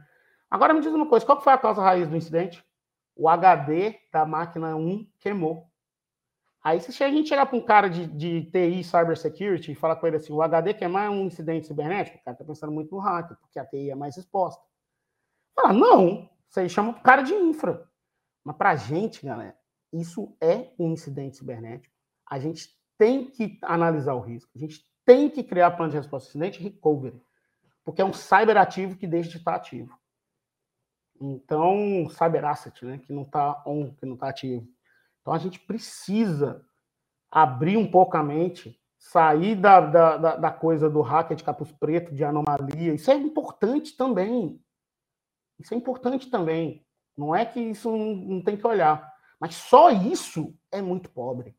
[0.50, 2.62] Agora me diz uma coisa: qual foi a causa raiz do incidente?
[3.16, 5.66] O HD da máquina 1 queimou.
[6.62, 10.06] Aí se a gente chegar para um cara de, de TI Cybersecurity e falar com
[10.06, 13.00] ele assim, o HD queimar é um incidente cibernético, o cara está pensando muito no
[13.00, 14.62] hacker, porque a TI é mais exposta.
[15.54, 17.87] Fala, não, isso aí chama o cara de infra.
[18.42, 19.56] Mas para a gente, galera,
[19.92, 21.94] isso é um incidente cibernético.
[22.28, 24.50] A gente tem que analisar o risco.
[24.54, 27.21] A gente tem que criar plano de resposta incidente recovery.
[27.85, 29.99] Porque é um cyberativo que deixa de estar ativo.
[31.21, 34.67] Então, cyber asset, né, que não está on, que não está ativo.
[35.21, 36.64] Então a gente precisa
[37.31, 42.14] abrir um pouco a mente, sair da, da, da coisa do hacker de capuz preto,
[42.14, 42.95] de anomalia.
[42.95, 44.61] Isso é importante também.
[45.59, 46.87] Isso é importante também.
[47.17, 49.12] Não é que isso não, não tem que olhar.
[49.38, 51.57] Mas só isso é muito pobre.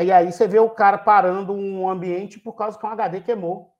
[0.00, 3.76] Aí aí você vê o cara parando um ambiente por causa que um HD queimou.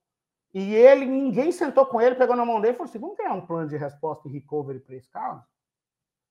[0.52, 3.32] E ele, ninguém sentou com ele, pegou na mão dele e falou assim: vamos criar
[3.32, 5.42] um plano de resposta e recovery para esse caso?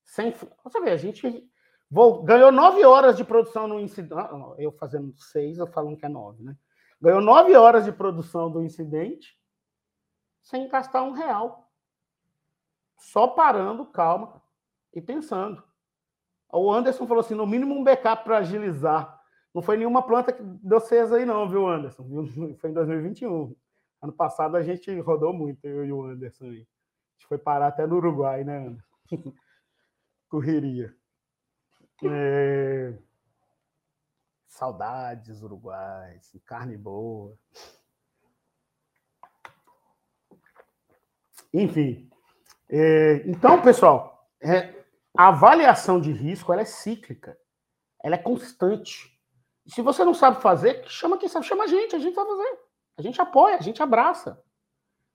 [0.06, 0.32] Sem,
[0.64, 1.50] você vê, a gente
[1.90, 4.14] Vou, ganhou nove horas de produção no incidente.
[4.14, 6.56] Ah, eu fazendo seis, eu falando que é nove, né?
[7.02, 9.36] Ganhou nove horas de produção do incidente
[10.40, 11.68] sem gastar um real.
[13.00, 14.40] Só parando, calma,
[14.94, 15.64] e pensando.
[16.54, 19.19] O Anderson falou assim: no mínimo um backup para agilizar.
[19.60, 22.06] Não foi nenhuma planta que deu cesa aí, não, viu, Anderson?
[22.62, 23.54] Foi em 2021.
[24.02, 26.62] Ano passado a gente rodou muito, eu e o Anderson aí.
[26.62, 28.88] A gente foi parar até no Uruguai, né, Anderson?
[30.30, 30.96] Correria.
[32.06, 32.94] É...
[34.48, 37.38] Saudades uruguais, carne boa.
[41.54, 42.10] Enfim.
[42.70, 43.24] É...
[43.26, 44.86] Então, pessoal, é...
[45.18, 47.38] a avaliação de risco ela é cíclica,
[48.02, 49.19] ela é constante.
[49.70, 52.60] Se você não sabe fazer, chama quem sabe, chama a gente, a gente vai fazer.
[52.98, 54.42] A gente apoia, a gente abraça,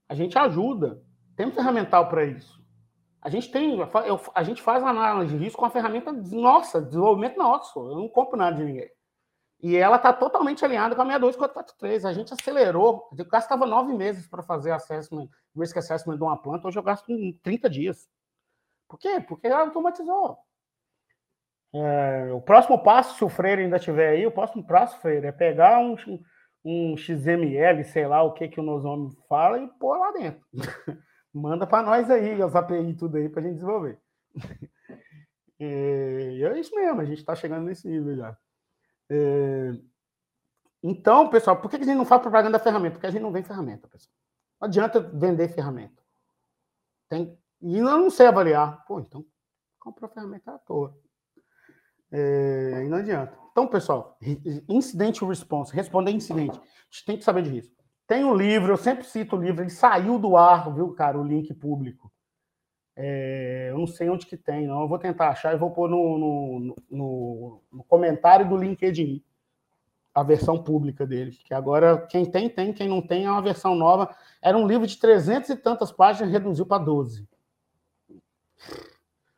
[0.08, 1.02] a gente ajuda.
[1.36, 2.62] Tem ferramental para isso.
[3.20, 3.78] A gente tem,
[4.34, 7.78] a gente faz análise de risco com a ferramenta nossa, desenvolvimento nosso.
[7.80, 8.90] Eu não compro nada de ninguém.
[9.62, 12.04] E ela está totalmente alinhada com a 62443.
[12.04, 13.08] A gente acelerou.
[13.16, 16.68] Eu gastava nove meses para fazer assessment, risk assessment de uma planta.
[16.68, 18.08] Hoje eu gasto em 30 dias.
[18.86, 19.20] Por quê?
[19.26, 20.38] Porque ela automatizou.
[21.74, 25.32] É, o próximo passo, se o Freire ainda estiver aí, o próximo passo, Freire, é
[25.32, 25.96] pegar um,
[26.64, 30.46] um XML, sei lá o que, que o Nozomi fala, e pôr lá dentro.
[31.34, 34.00] Manda para nós aí, as API e tudo aí para a gente desenvolver.
[35.58, 38.38] é, é isso mesmo, a gente está chegando nesse nível já.
[39.10, 39.72] É,
[40.80, 42.92] então, pessoal, por que a gente não faz propaganda da ferramenta?
[42.92, 44.14] Porque a gente não vende ferramenta, pessoal.
[44.60, 46.00] Não adianta vender ferramenta.
[47.08, 48.84] Tem, e eu não sei avaliar.
[48.86, 49.24] Pô, então
[49.80, 50.96] compra a ferramenta à toa.
[52.16, 53.36] É, e não adianta.
[53.50, 54.16] Então, pessoal,
[54.68, 56.56] incident response, responder incidente.
[56.56, 57.74] A gente tem que saber de risco.
[58.06, 61.24] Tem um livro, eu sempre cito o livro, ele saiu do ar, viu, cara, o
[61.24, 62.12] link público.
[62.94, 64.82] É, eu não sei onde que tem, não.
[64.82, 69.20] Eu vou tentar achar e vou pôr no, no, no, no, comentário do LinkedIn
[70.14, 71.32] a versão pública dele.
[71.32, 74.14] Que agora, quem tem, tem, quem não tem, é uma versão nova.
[74.40, 77.28] Era um livro de 300 e tantas páginas, reduziu para 12.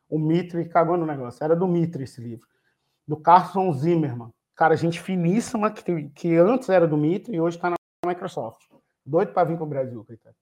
[0.07, 1.43] O Mitre cagou no negócio.
[1.43, 2.47] Era do Mitre esse livro.
[3.07, 4.31] Do Carson Zimmerman.
[4.55, 8.61] Cara, gente finíssima, que, que antes era do Mitre e hoje está na Microsoft.
[9.05, 10.35] Doido para vir para o Brasil, coitado.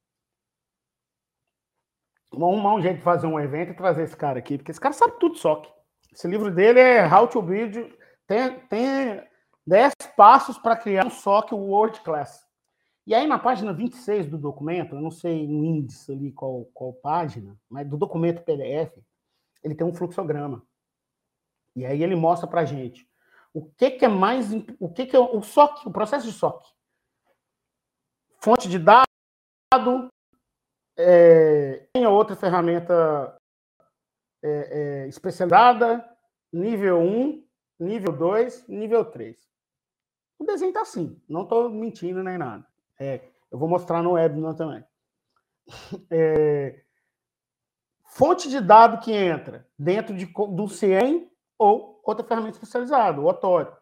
[2.34, 4.94] Vamos um jeito de fazer um evento e trazer esse cara aqui, porque esse cara
[4.94, 5.74] sabe tudo só que.
[6.12, 7.94] Esse livro dele é How to Build.
[8.26, 9.24] Tem, tem,
[9.68, 12.46] 10 passos para criar um SOC World Class.
[13.08, 16.94] E aí, na página 26 do documento, eu não sei o índice ali, qual, qual
[16.94, 18.98] página, mas do documento PDF,
[19.64, 20.64] ele tem um fluxograma.
[21.76, 23.08] E aí ele mostra para a gente
[23.56, 24.52] o que, que é mais.
[24.80, 26.62] O que, que é o SOC, o processo de SOC.
[28.40, 30.10] Fonte de dado,
[30.98, 33.36] é, tem outra ferramenta
[34.44, 34.50] é,
[35.04, 36.06] é, especializada,
[36.52, 37.48] nível 1,
[37.80, 39.38] nível 2, nível 3.
[40.38, 42.68] O desenho está assim, não estou mentindo nem nada.
[43.00, 44.84] É, eu vou mostrar no webinar também.
[46.12, 46.84] É,
[48.04, 53.76] fonte de dado que entra dentro de, do CIEM ou outra ferramenta especializada, o Otório.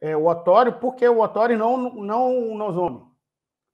[0.00, 3.04] É, o Otório, por que o Otório não, não o Nosome?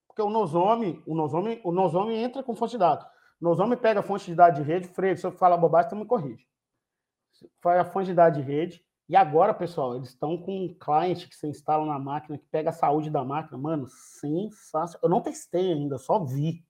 [0.06, 3.06] Porque o Nosome, o Nosome, o Nosome entra com fonte de dados.
[3.40, 6.06] O pega a fonte de dados de rede, Freire, se eu falar bobagem, você me
[6.06, 6.46] corrige.
[7.60, 11.28] Faz a fonte de dados de rede, e agora, pessoal, eles estão com um cliente
[11.28, 13.58] que você instala na máquina, que pega a saúde da máquina.
[13.58, 15.00] Mano, sensacional.
[15.02, 16.64] Eu não testei ainda, só vi.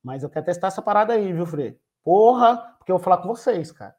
[0.00, 1.76] Mas eu quero testar essa parada aí, viu, Frei?
[2.04, 3.96] Porra, porque eu vou falar com vocês, cara.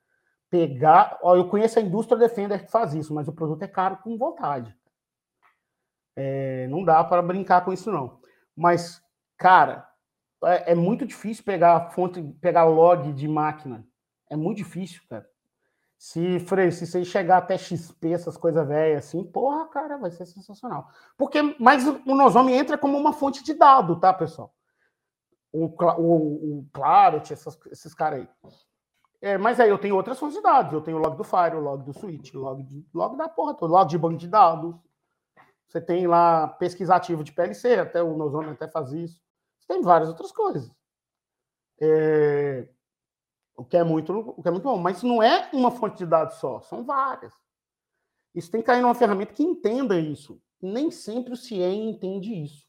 [0.50, 1.20] Pegar.
[1.22, 4.18] Ó, eu conheço a indústria Defender que faz isso, mas o produto é caro com
[4.18, 4.76] vontade.
[6.16, 8.20] É, não dá para brincar com isso, não.
[8.56, 9.02] Mas,
[9.38, 9.88] cara,
[10.44, 13.86] é, é muito difícil pegar fonte, pegar log de máquina.
[14.30, 15.28] É muito difícil, cara.
[15.98, 20.28] Se, Frei, se você chegar até XP, essas coisas velhas assim, porra, cara, vai ser
[20.28, 20.88] sensacional.
[21.18, 24.54] Porque, mas o Nosome entra como uma fonte de dado, tá, pessoal?
[25.52, 28.30] O, o, o Claret, esses caras aí.
[29.22, 30.74] É, mas aí eu tenho outras fontes de dados.
[30.74, 33.74] Eu tenho o log do Fire, o log do Switch, log, log da porra toda,
[33.74, 34.76] log de banco de dados.
[35.68, 39.22] Você tem lá pesquisativo de PLC, até o Nosome até faz isso.
[39.60, 40.72] Você tem várias outras coisas.
[41.80, 42.68] É,
[43.56, 44.78] o que é muito, o que é muito bom.
[44.78, 47.34] Mas não é uma fonte de dados só, são várias.
[48.34, 50.40] Isso tem que cair numa ferramenta que entenda isso.
[50.62, 52.68] Nem sempre o CIEM entende isso.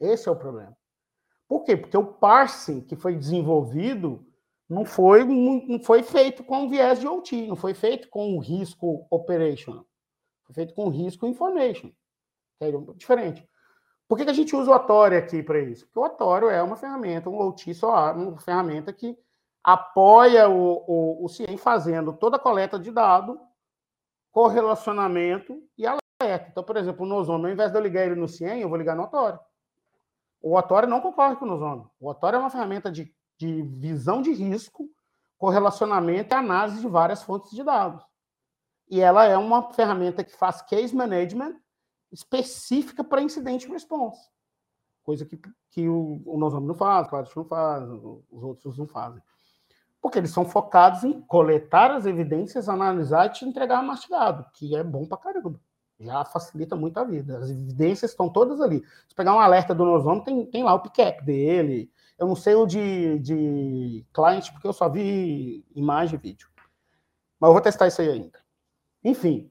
[0.00, 0.76] Esse é o problema.
[1.46, 1.76] Por quê?
[1.76, 4.26] Porque o parsing que foi desenvolvido
[4.72, 9.86] não foi, não foi feito com viés de OT, não foi feito com risco operational.
[10.44, 11.90] Foi feito com risco information.
[12.58, 13.46] É diferente.
[14.08, 15.84] Por que, que a gente usa o Otório aqui para isso?
[15.86, 19.16] Porque o Otório é uma ferramenta, um OT só, uma ferramenta que
[19.62, 23.38] apoia o, o, o CIEM fazendo toda a coleta de dado,
[24.30, 26.48] correlacionamento e alerta.
[26.50, 28.78] Então, por exemplo, o Nosome, ao invés de eu ligar ele no CIEM, eu vou
[28.78, 29.38] ligar no Otório.
[30.40, 31.86] O Otório não concorre com o Nosome.
[32.00, 34.88] O Otório é uma ferramenta de, de visão de risco,
[35.36, 38.04] correlacionamento e análise de várias fontes de dados.
[38.88, 41.56] E ela é uma ferramenta que faz case management
[42.12, 44.30] específica para incidente response.
[45.02, 49.20] Coisa que, que o, o não faz, o Clarice não faz, os outros não fazem.
[50.00, 54.84] Porque eles são focados em coletar as evidências, analisar e te entregar mastigado, que é
[54.84, 55.60] bom pra caramba.
[55.98, 57.38] Já facilita muito a vida.
[57.38, 58.84] As evidências estão todas ali.
[59.08, 61.90] Se pegar um alerta do Nozomo, tem, tem lá o PICAP dele.
[62.22, 66.48] Eu não sei o de, de client, porque eu só vi imagem e vídeo.
[67.40, 68.38] Mas eu vou testar isso aí ainda.
[69.02, 69.50] Enfim,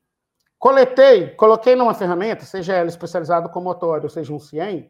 [0.58, 4.90] coletei, coloquei numa ferramenta, seja ela especializada como motor, ou seja um CIEM,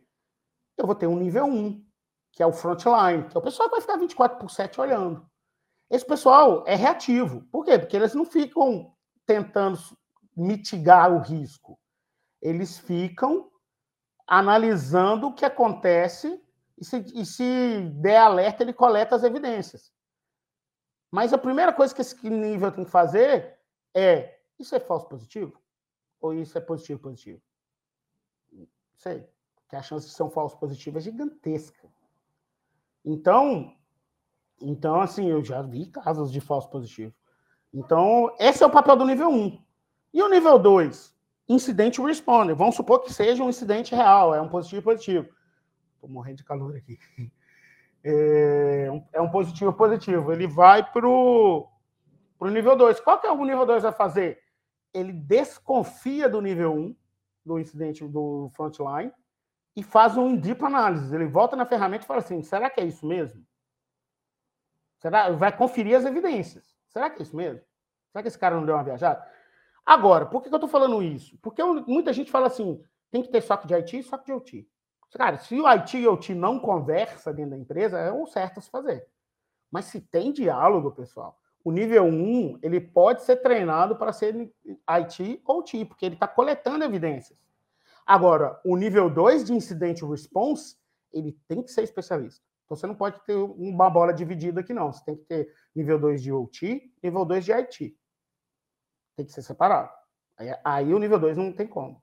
[0.77, 1.83] eu vou ter um nível 1,
[2.31, 5.25] que é o frontline, que é o pessoal que vai ficar 24 por 7 olhando.
[5.89, 7.41] Esse pessoal é reativo.
[7.51, 7.79] Por quê?
[7.79, 8.93] Porque eles não ficam
[9.25, 9.79] tentando
[10.37, 11.79] mitigar o risco.
[12.39, 13.49] Eles ficam
[14.27, 16.39] analisando o que acontece
[16.81, 19.93] e se, e se der alerta, ele coleta as evidências.
[21.11, 23.59] Mas a primeira coisa que esse nível tem que fazer
[23.93, 25.61] é: isso é falso positivo?
[26.19, 27.39] Ou isso é positivo positivo?
[28.97, 29.29] Sei.
[29.55, 31.87] Porque a chance de ser um falso positivo é gigantesca.
[33.05, 33.75] Então,
[34.59, 37.13] então, assim, eu já vi casos de falso positivo.
[37.71, 39.63] Então, esse é o papel do nível 1.
[40.15, 41.15] E o nível 2?
[41.47, 42.55] Incidente responder.
[42.55, 45.40] Vamos supor que seja um incidente real, é um positivo positivo.
[46.01, 46.97] Estou morrendo de calor aqui.
[48.03, 50.33] É, é um positivo positivo.
[50.33, 51.69] Ele vai para o
[52.41, 52.99] nível 2.
[52.99, 54.41] Qual que é o nível 2 vai fazer?
[54.91, 56.95] Ele desconfia do nível 1,
[57.45, 59.13] do incidente do frontline,
[59.75, 61.13] e faz um deep análise.
[61.13, 63.45] Ele volta na ferramenta e fala assim: será que é isso mesmo?
[64.97, 65.29] Será?
[65.29, 66.75] Vai conferir as evidências.
[66.87, 67.61] Será que é isso mesmo?
[68.11, 69.23] Será que esse cara não deu uma viajada?
[69.85, 71.37] Agora, por que, eu estou falando isso?
[71.37, 74.70] Porque muita gente fala assim: tem que ter SOC de IT e SOC de OT.
[75.13, 78.59] Cara, se o IT e o OT não conversa dentro da empresa, é o certo
[78.59, 79.05] a se fazer.
[79.69, 84.51] Mas se tem diálogo, pessoal, o nível 1 ele pode ser treinado para ser
[84.87, 87.37] IT ou OT, porque ele está coletando evidências.
[88.05, 90.77] Agora, o nível 2 de incident response,
[91.13, 92.43] ele tem que ser especialista.
[92.65, 94.91] Então você não pode ter uma bola dividida aqui, não.
[94.91, 97.97] Você tem que ter nível 2 de OT, nível 2 de IT.
[99.15, 99.91] Tem que ser separado.
[100.37, 102.01] Aí, aí o nível 2 não tem como.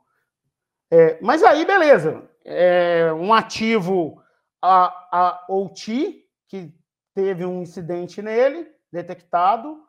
[0.90, 2.28] É, mas aí, beleza.
[2.50, 4.22] É, um ativo
[4.62, 6.74] a, a OT, que
[7.14, 9.84] teve um incidente nele, detectado,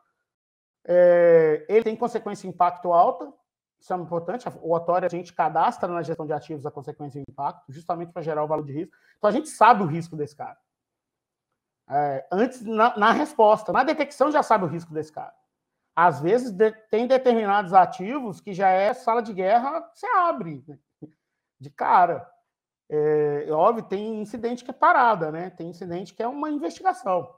[0.86, 3.32] é, ele tem consequência impacto alta,
[3.80, 4.46] isso é importante.
[4.60, 8.22] O Otório a gente cadastra na gestão de ativos a consequência de impacto, justamente para
[8.22, 8.94] gerar o valor de risco.
[9.16, 10.58] Então a gente sabe o risco desse cara.
[11.88, 15.34] É, antes, na, na, resposta, na detecção já sabe o risco desse cara.
[15.96, 20.78] Às vezes de, tem determinados ativos que já é sala de guerra, você abre né?
[21.58, 22.30] de cara.
[22.92, 25.48] É, é, óbvio, tem incidente que é parada, né?
[25.50, 27.32] Tem incidente que é uma investigação.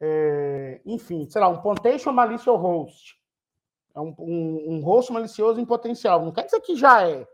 [0.00, 3.20] É, enfim, sei lá, um pontation malicious host.
[3.92, 6.24] É um, um, um host malicioso em potencial.
[6.24, 7.26] Não quer dizer que já é.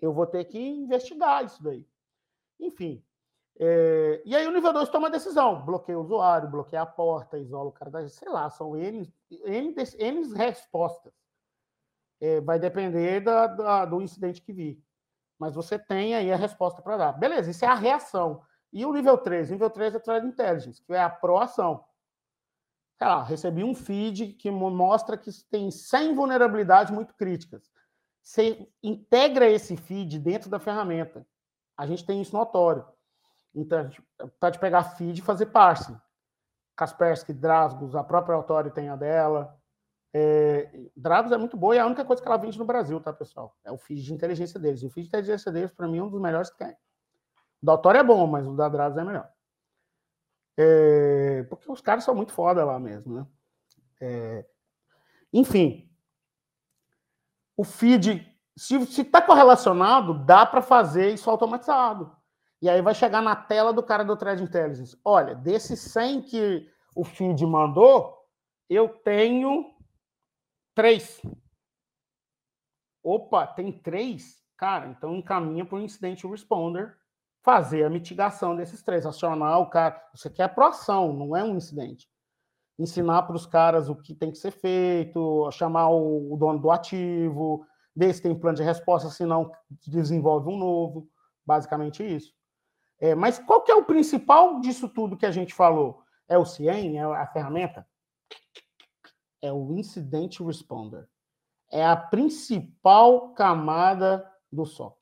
[0.00, 1.84] Eu vou ter que investigar isso daí.
[2.60, 3.02] Enfim.
[3.58, 5.64] É, e aí o nível 2 toma a decisão.
[5.64, 8.08] Bloqueia o usuário, bloqueia a porta, isola o cara da.
[8.08, 9.12] Sei lá, são N,
[9.44, 11.12] N, N respostas.
[12.20, 14.85] É, vai depender da, da, do incidente que vir.
[15.38, 17.12] Mas você tem aí a resposta para dar.
[17.12, 18.42] Beleza, isso é a reação.
[18.72, 19.48] E o nível 3?
[19.48, 21.84] O nível 3 é Threat Intelligence, que é a proação
[22.98, 27.70] sei lá, recebi um feed que mostra que tem 100 vulnerabilidades muito críticas.
[28.22, 31.26] Você integra esse feed dentro da ferramenta.
[31.76, 32.84] A gente tem isso notório.
[33.54, 33.90] Então,
[34.40, 35.96] pode pegar feed e fazer parsing.
[36.74, 39.56] Kaspersky, Dragos, a própria Autori tem a dela.
[40.12, 40.45] É,
[40.96, 43.12] Dragos é muito boa e é a única coisa que ela vende no Brasil, tá,
[43.12, 43.56] pessoal?
[43.64, 44.82] É o feed de inteligência deles.
[44.82, 46.76] E o feed de inteligência deles, para mim, é um dos melhores que tem.
[47.62, 49.28] O da é bom, mas o da Dragos é melhor.
[50.56, 53.26] É, porque os caras são muito foda lá mesmo, né?
[54.00, 54.46] É,
[55.32, 55.90] enfim,
[57.56, 58.26] o feed,
[58.56, 62.14] se está correlacionado, dá para fazer isso automatizado.
[62.60, 64.98] E aí vai chegar na tela do cara do Thread Intelligence.
[65.04, 68.16] Olha, desses 100 que o feed mandou,
[68.68, 69.75] eu tenho
[70.76, 71.20] três.
[73.02, 74.44] Opa, tem três?
[74.56, 76.96] Cara, então encaminha para o Incident Responder
[77.42, 80.02] fazer a mitigação desses três, acionar o cara.
[80.12, 82.08] Isso aqui é proação, não é um incidente.
[82.78, 86.70] Ensinar para os caras o que tem que ser feito, chamar o, o dono do
[86.70, 87.64] ativo,
[87.94, 89.50] ver se tem plano de resposta, se não,
[89.86, 91.08] desenvolve um novo.
[91.46, 92.34] Basicamente isso.
[92.98, 96.02] É, mas qual que é o principal disso tudo que a gente falou?
[96.28, 96.98] É o CIEM?
[96.98, 97.86] É a ferramenta?
[99.42, 101.08] É o Incident Responder.
[101.70, 104.96] É a principal camada do SOC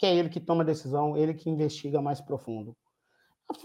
[0.00, 2.74] que é ele que toma a decisão, ele que investiga mais profundo.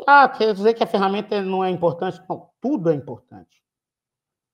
[0.06, 2.22] Ah, quer dizer que a ferramenta não é importante?
[2.28, 3.64] Não, tudo é importante.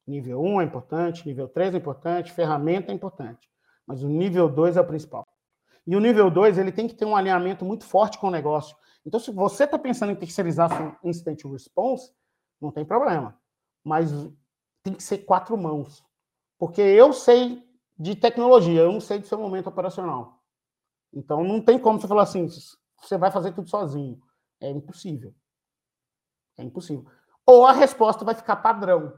[0.05, 3.49] Nível 1 é importante, nível 3 é importante, ferramenta é importante.
[3.87, 5.27] Mas o nível 2 é o principal.
[5.87, 8.77] E o nível 2 ele tem que ter um alinhamento muito forte com o negócio.
[9.03, 12.11] Então, se você está pensando em terceirizar seu Instant Response,
[12.61, 13.35] não tem problema.
[13.83, 14.11] Mas
[14.83, 16.03] tem que ser quatro mãos.
[16.57, 17.67] Porque eu sei
[17.97, 20.41] de tecnologia, eu não sei do seu momento operacional.
[21.13, 22.47] Então não tem como você falar assim,
[22.97, 24.21] você vai fazer tudo sozinho.
[24.59, 25.33] É impossível.
[26.57, 27.05] É impossível.
[27.45, 29.13] Ou a resposta vai ficar padrão.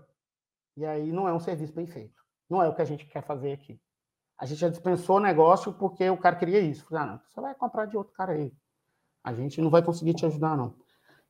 [0.75, 2.23] E aí não é um serviço bem feito.
[2.49, 3.79] Não é o que a gente quer fazer aqui.
[4.37, 6.85] A gente já dispensou o negócio porque o cara queria isso.
[6.95, 8.51] Ah, não, você vai comprar de outro cara aí.
[9.23, 10.75] A gente não vai conseguir te ajudar, não.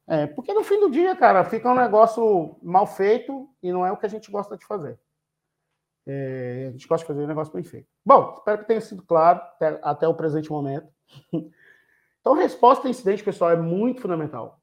[0.07, 3.91] É, porque no fim do dia, cara, fica um negócio mal feito e não é
[3.91, 4.99] o que a gente gosta de fazer.
[6.05, 7.87] É, a gente gosta de fazer um negócio bem feito.
[8.05, 10.87] Bom, espero que tenha sido claro até, até o presente momento.
[12.23, 14.57] Então, resposta a incidente, pessoal, é muito fundamental.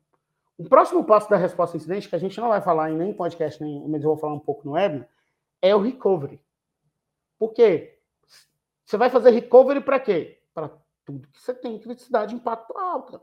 [0.56, 3.12] O próximo passo da resposta a incidente, que a gente não vai falar em nem
[3.12, 5.04] podcast, nem, mas eu vou falar um pouco no web,
[5.60, 6.40] é o recovery.
[7.38, 7.98] Por quê?
[8.86, 10.40] Você vai fazer recovery para quê?
[10.54, 10.70] Para
[11.04, 13.20] tudo que você tem criticidade de impacto alto.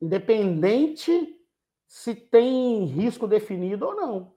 [0.00, 1.36] Independente
[1.86, 4.34] se tem risco definido ou não.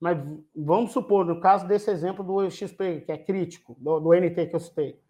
[0.00, 0.18] Mas
[0.54, 4.56] vamos supor, no caso desse exemplo do XP, que é crítico, do, do NT que
[4.56, 5.00] eu citei.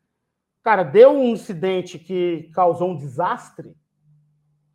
[0.63, 3.75] Cara, deu um incidente que causou um desastre,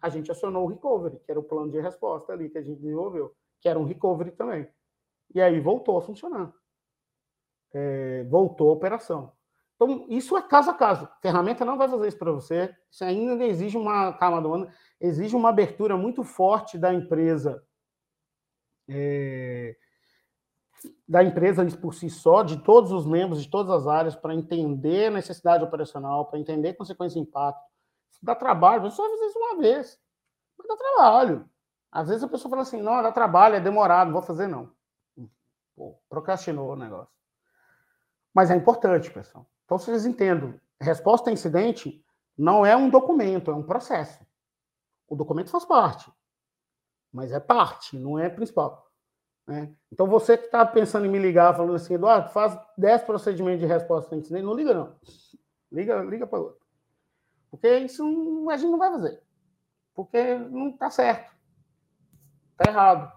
[0.01, 2.81] a gente acionou o recovery, que era o plano de resposta ali que a gente
[2.81, 4.67] desenvolveu, que era um recovery também.
[5.33, 6.53] E aí voltou a funcionar.
[7.73, 9.31] É, voltou a operação.
[9.77, 11.07] Então, isso é caso a caso.
[11.21, 12.75] Ferramenta não vai fazer isso para você.
[12.91, 17.63] Isso ainda exige uma calma do ano, exige uma abertura muito forte da empresa
[18.89, 19.75] é,
[21.07, 25.07] da empresa por si só, de todos os membros, de todas as áreas, para entender
[25.07, 27.61] a necessidade operacional, para entender consequência e impacto.
[28.11, 29.99] Isso dá trabalho, você só fazer isso uma vez.
[30.57, 31.49] Mas dá trabalho.
[31.91, 34.71] Às vezes a pessoa fala assim, não, dá trabalho, é demorado, não vou fazer não.
[35.75, 37.13] Pô, procrastinou o negócio.
[38.33, 39.47] Mas é importante, pessoal.
[39.67, 42.01] Então vocês entendam, resposta a incidente
[42.37, 44.25] não é um documento, é um processo.
[45.09, 46.09] O documento faz parte,
[47.11, 48.89] mas é parte, não é principal.
[49.45, 49.73] Né?
[49.91, 53.65] Então, você que está pensando em me ligar, falando assim, Eduardo, faz 10 procedimentos de
[53.65, 54.95] resposta sem incidente, não liga, não.
[55.71, 56.65] Liga, liga para outro.
[57.51, 58.03] Porque isso
[58.49, 59.21] a gente não vai fazer.
[59.93, 61.33] Porque não está certo.
[62.51, 63.11] Está errado.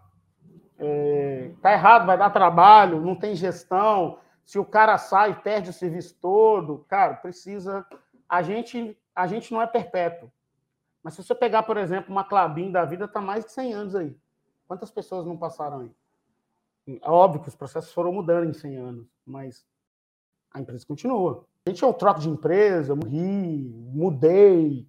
[0.78, 4.18] Está é, tá errado, vai dar trabalho, não tem gestão.
[4.44, 7.86] Se o cara sai, perde o serviço todo, cara, precisa.
[8.28, 10.30] A gente, a gente não é perpétuo.
[11.02, 13.94] Mas se você pegar, por exemplo, uma Clabin da vida, está mais de 100 anos
[13.94, 14.16] aí.
[14.66, 16.98] Quantas pessoas não passaram aí?
[17.02, 19.64] É óbvio que os processos foram mudando em 100 anos, mas
[20.52, 21.44] a empresa continua.
[21.64, 24.88] A gente é um troco de empresa, morri, mudei,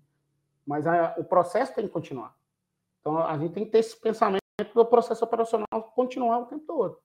[0.65, 2.35] mas a, o processo tem que continuar.
[2.99, 4.41] Então a gente tem que ter esse pensamento
[4.73, 6.99] do processo operacional continuar o tempo todo.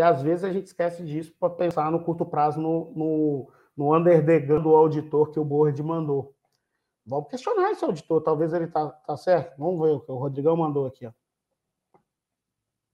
[0.00, 3.94] E às vezes a gente esquece disso para pensar no curto prazo no, no, no
[3.94, 6.34] under the gun do auditor que o board mandou.
[7.04, 9.58] Vamos questionar esse auditor, talvez ele tá, tá certo.
[9.58, 11.06] Vamos ver o que o Rodrigão mandou aqui.
[11.06, 11.12] Ó.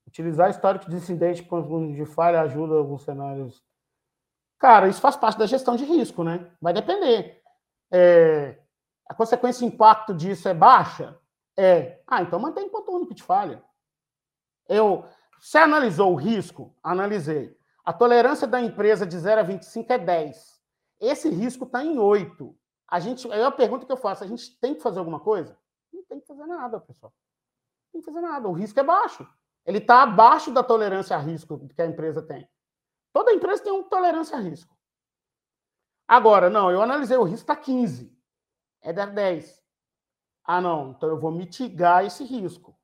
[0.05, 1.47] Utilizar histórico de incidente
[1.95, 3.63] de falha ajuda alguns cenários.
[4.59, 6.51] Cara, isso faz parte da gestão de risco, né?
[6.59, 7.41] Vai depender.
[7.89, 8.59] É,
[9.07, 11.17] a consequência impacto disso é baixa?
[11.55, 12.01] É.
[12.05, 13.63] Ah, então mantém ponto único de falha.
[14.67, 15.05] Eu,
[15.39, 16.75] você analisou o risco?
[16.83, 17.57] Analisei.
[17.85, 20.61] A tolerância da empresa de 0 a 25 é 10.
[20.99, 22.55] Esse risco está em 8.
[22.87, 25.57] A gente, é a pergunta que eu faço: a gente tem que fazer alguma coisa?
[25.93, 27.13] Não tem que fazer nada, pessoal.
[27.85, 28.47] Não tem que fazer nada.
[28.47, 29.27] O risco é baixo.
[29.65, 32.49] Ele está abaixo da tolerância a risco que a empresa tem.
[33.11, 34.77] Toda empresa tem uma tolerância a risco.
[36.07, 38.15] Agora, não, eu analisei o risco está 15.
[38.81, 39.61] É 10.
[40.45, 42.76] Ah, não, então eu vou mitigar esse risco.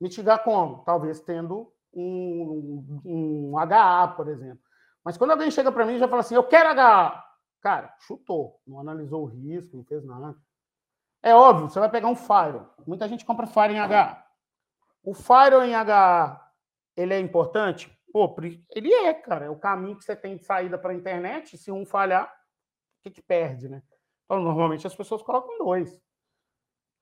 [0.00, 0.82] Mitigar como?
[0.84, 4.62] Talvez tendo um, um, um HA, por exemplo.
[5.04, 7.22] Mas quando alguém chega para mim e já fala assim, eu quero HA.
[7.60, 10.36] Cara, chutou, não analisou o risco, não fez nada.
[11.22, 12.60] É óbvio, você vai pegar um Fire.
[12.86, 14.22] Muita gente compra Fire em HA.
[15.02, 16.40] O firewall em HA,
[16.96, 17.94] ele é importante?
[18.12, 18.34] Pô,
[18.70, 19.46] ele é, cara.
[19.46, 21.58] É o caminho que você tem de saída para a internet.
[21.58, 23.82] Se um falhar, o que, que perde, né?
[24.24, 26.00] Então, normalmente as pessoas colocam dois.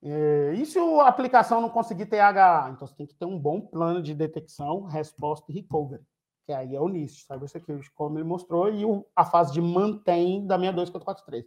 [0.05, 2.71] É, e se a aplicação não conseguir ter HA?
[2.73, 6.03] Então, você tem que ter um bom plano de detecção, resposta e recovery.
[6.45, 10.45] Que aí é o NIST, Cybersecurity, como ele mostrou, e o, a fase de mantém
[10.45, 11.45] da 62443.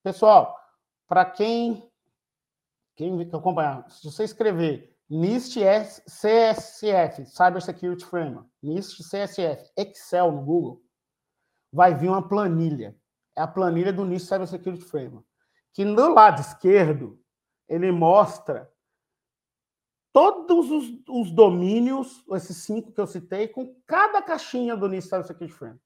[0.00, 0.56] Pessoal,
[1.08, 1.90] para quem,
[2.94, 5.56] quem acompanhar, se você escrever NIST
[6.06, 10.82] CSF, Cyber Security Framework, NIST CSF, Excel no Google,
[11.72, 12.94] vai vir uma planilha.
[13.36, 15.26] É a planilha do NIST Cyber Security Framework.
[15.72, 17.18] Que no lado esquerdo,
[17.68, 18.72] ele mostra
[20.12, 25.26] todos os, os domínios, esses cinco que eu citei, com cada caixinha do NIST Cyber
[25.26, 25.84] Security Framework.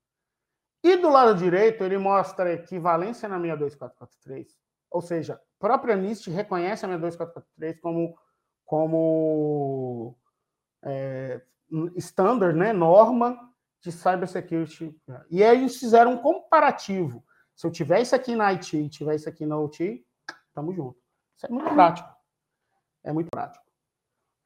[0.85, 4.59] E do lado direito, ele mostra a equivalência na 62443,
[4.91, 8.17] ou seja, a própria NIST reconhece a 62443 como
[8.65, 10.17] como
[10.83, 11.43] é,
[11.97, 13.39] standard, né, norma
[13.83, 14.99] de cybersecurity.
[15.31, 17.23] E aí eles fizeram um comparativo.
[17.55, 20.03] Se eu tiver isso aqui na IT e tiver isso aqui na OT,
[20.49, 21.02] estamos juntos.
[21.43, 22.09] Isso é muito prático.
[23.03, 23.65] É muito prático.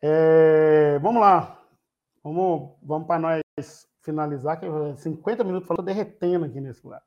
[0.02, 1.60] É, vamos lá.
[2.24, 4.66] Vamos, vamos para nós finalizar, que
[4.96, 7.02] 50 minutos falando derretendo aqui nesse lugar.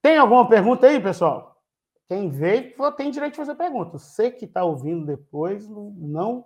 [0.00, 1.60] Tem alguma pergunta aí, pessoal?
[2.06, 3.98] Quem veio tem direito de fazer pergunta.
[3.98, 6.44] Você que está ouvindo depois, não.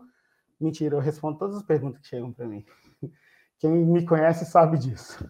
[0.61, 2.65] Mentira, eu respondo todas as perguntas que chegam para mim.
[3.59, 5.25] Quem me conhece sabe disso.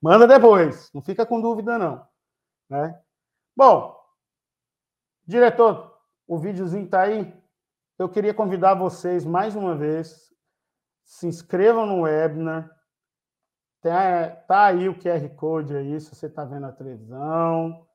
[0.00, 2.06] Manda depois, não fica com dúvida, não.
[2.70, 2.98] Né?
[3.54, 3.98] Bom,
[5.26, 5.93] diretor,
[6.26, 7.34] o videozinho está aí.
[7.98, 10.32] Eu queria convidar vocês mais uma vez.
[11.04, 12.70] Se inscrevam no webinar.
[13.80, 17.86] Tá, aí o QR Code aí, se você está vendo a televisão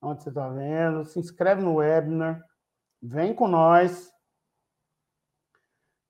[0.00, 1.04] onde você está vendo.
[1.04, 2.44] Se inscreve no webinar,
[3.02, 4.12] vem com nós.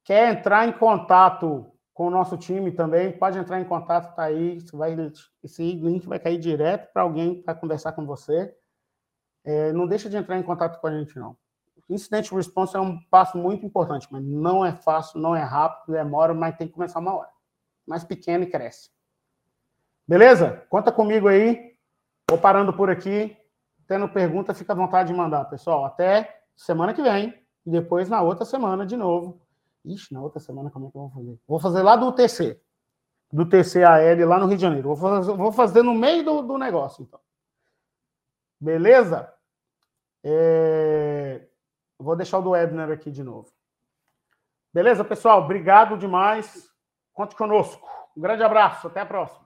[0.05, 4.59] Quer entrar em contato com o nosso time também, pode entrar em contato, tá aí.
[4.73, 4.95] Vai,
[5.43, 8.55] esse link vai cair direto para alguém para conversar com você.
[9.45, 11.37] É, não deixa de entrar em contato com a gente, não.
[11.89, 16.35] Incident response é um passo muito importante, mas não é fácil, não é rápido, demora,
[16.35, 17.31] mas tem que começar uma hora.
[17.87, 18.91] Mais pequeno e cresce.
[20.07, 20.65] Beleza?
[20.69, 21.77] Conta comigo aí.
[22.29, 23.37] Vou parando por aqui.
[23.87, 25.85] Tendo pergunta, fica à vontade de mandar, pessoal.
[25.85, 27.35] Até semana que vem.
[27.65, 29.41] E depois na outra semana de novo.
[29.85, 31.39] Ixi, na outra semana como é que eu vou fazer?
[31.47, 32.61] Vou fazer lá do TC.
[33.33, 34.89] Do TCAL lá no Rio de Janeiro.
[34.89, 37.21] Vou fazer, vou fazer no meio do, do negócio, então.
[38.61, 39.33] Beleza?
[40.25, 41.46] É...
[41.99, 43.51] Vou deixar o do Webner aqui de novo.
[44.73, 45.43] Beleza, pessoal?
[45.43, 46.69] Obrigado demais.
[47.13, 47.89] Conte conosco.
[48.17, 48.87] Um grande abraço.
[48.87, 49.46] Até a próxima.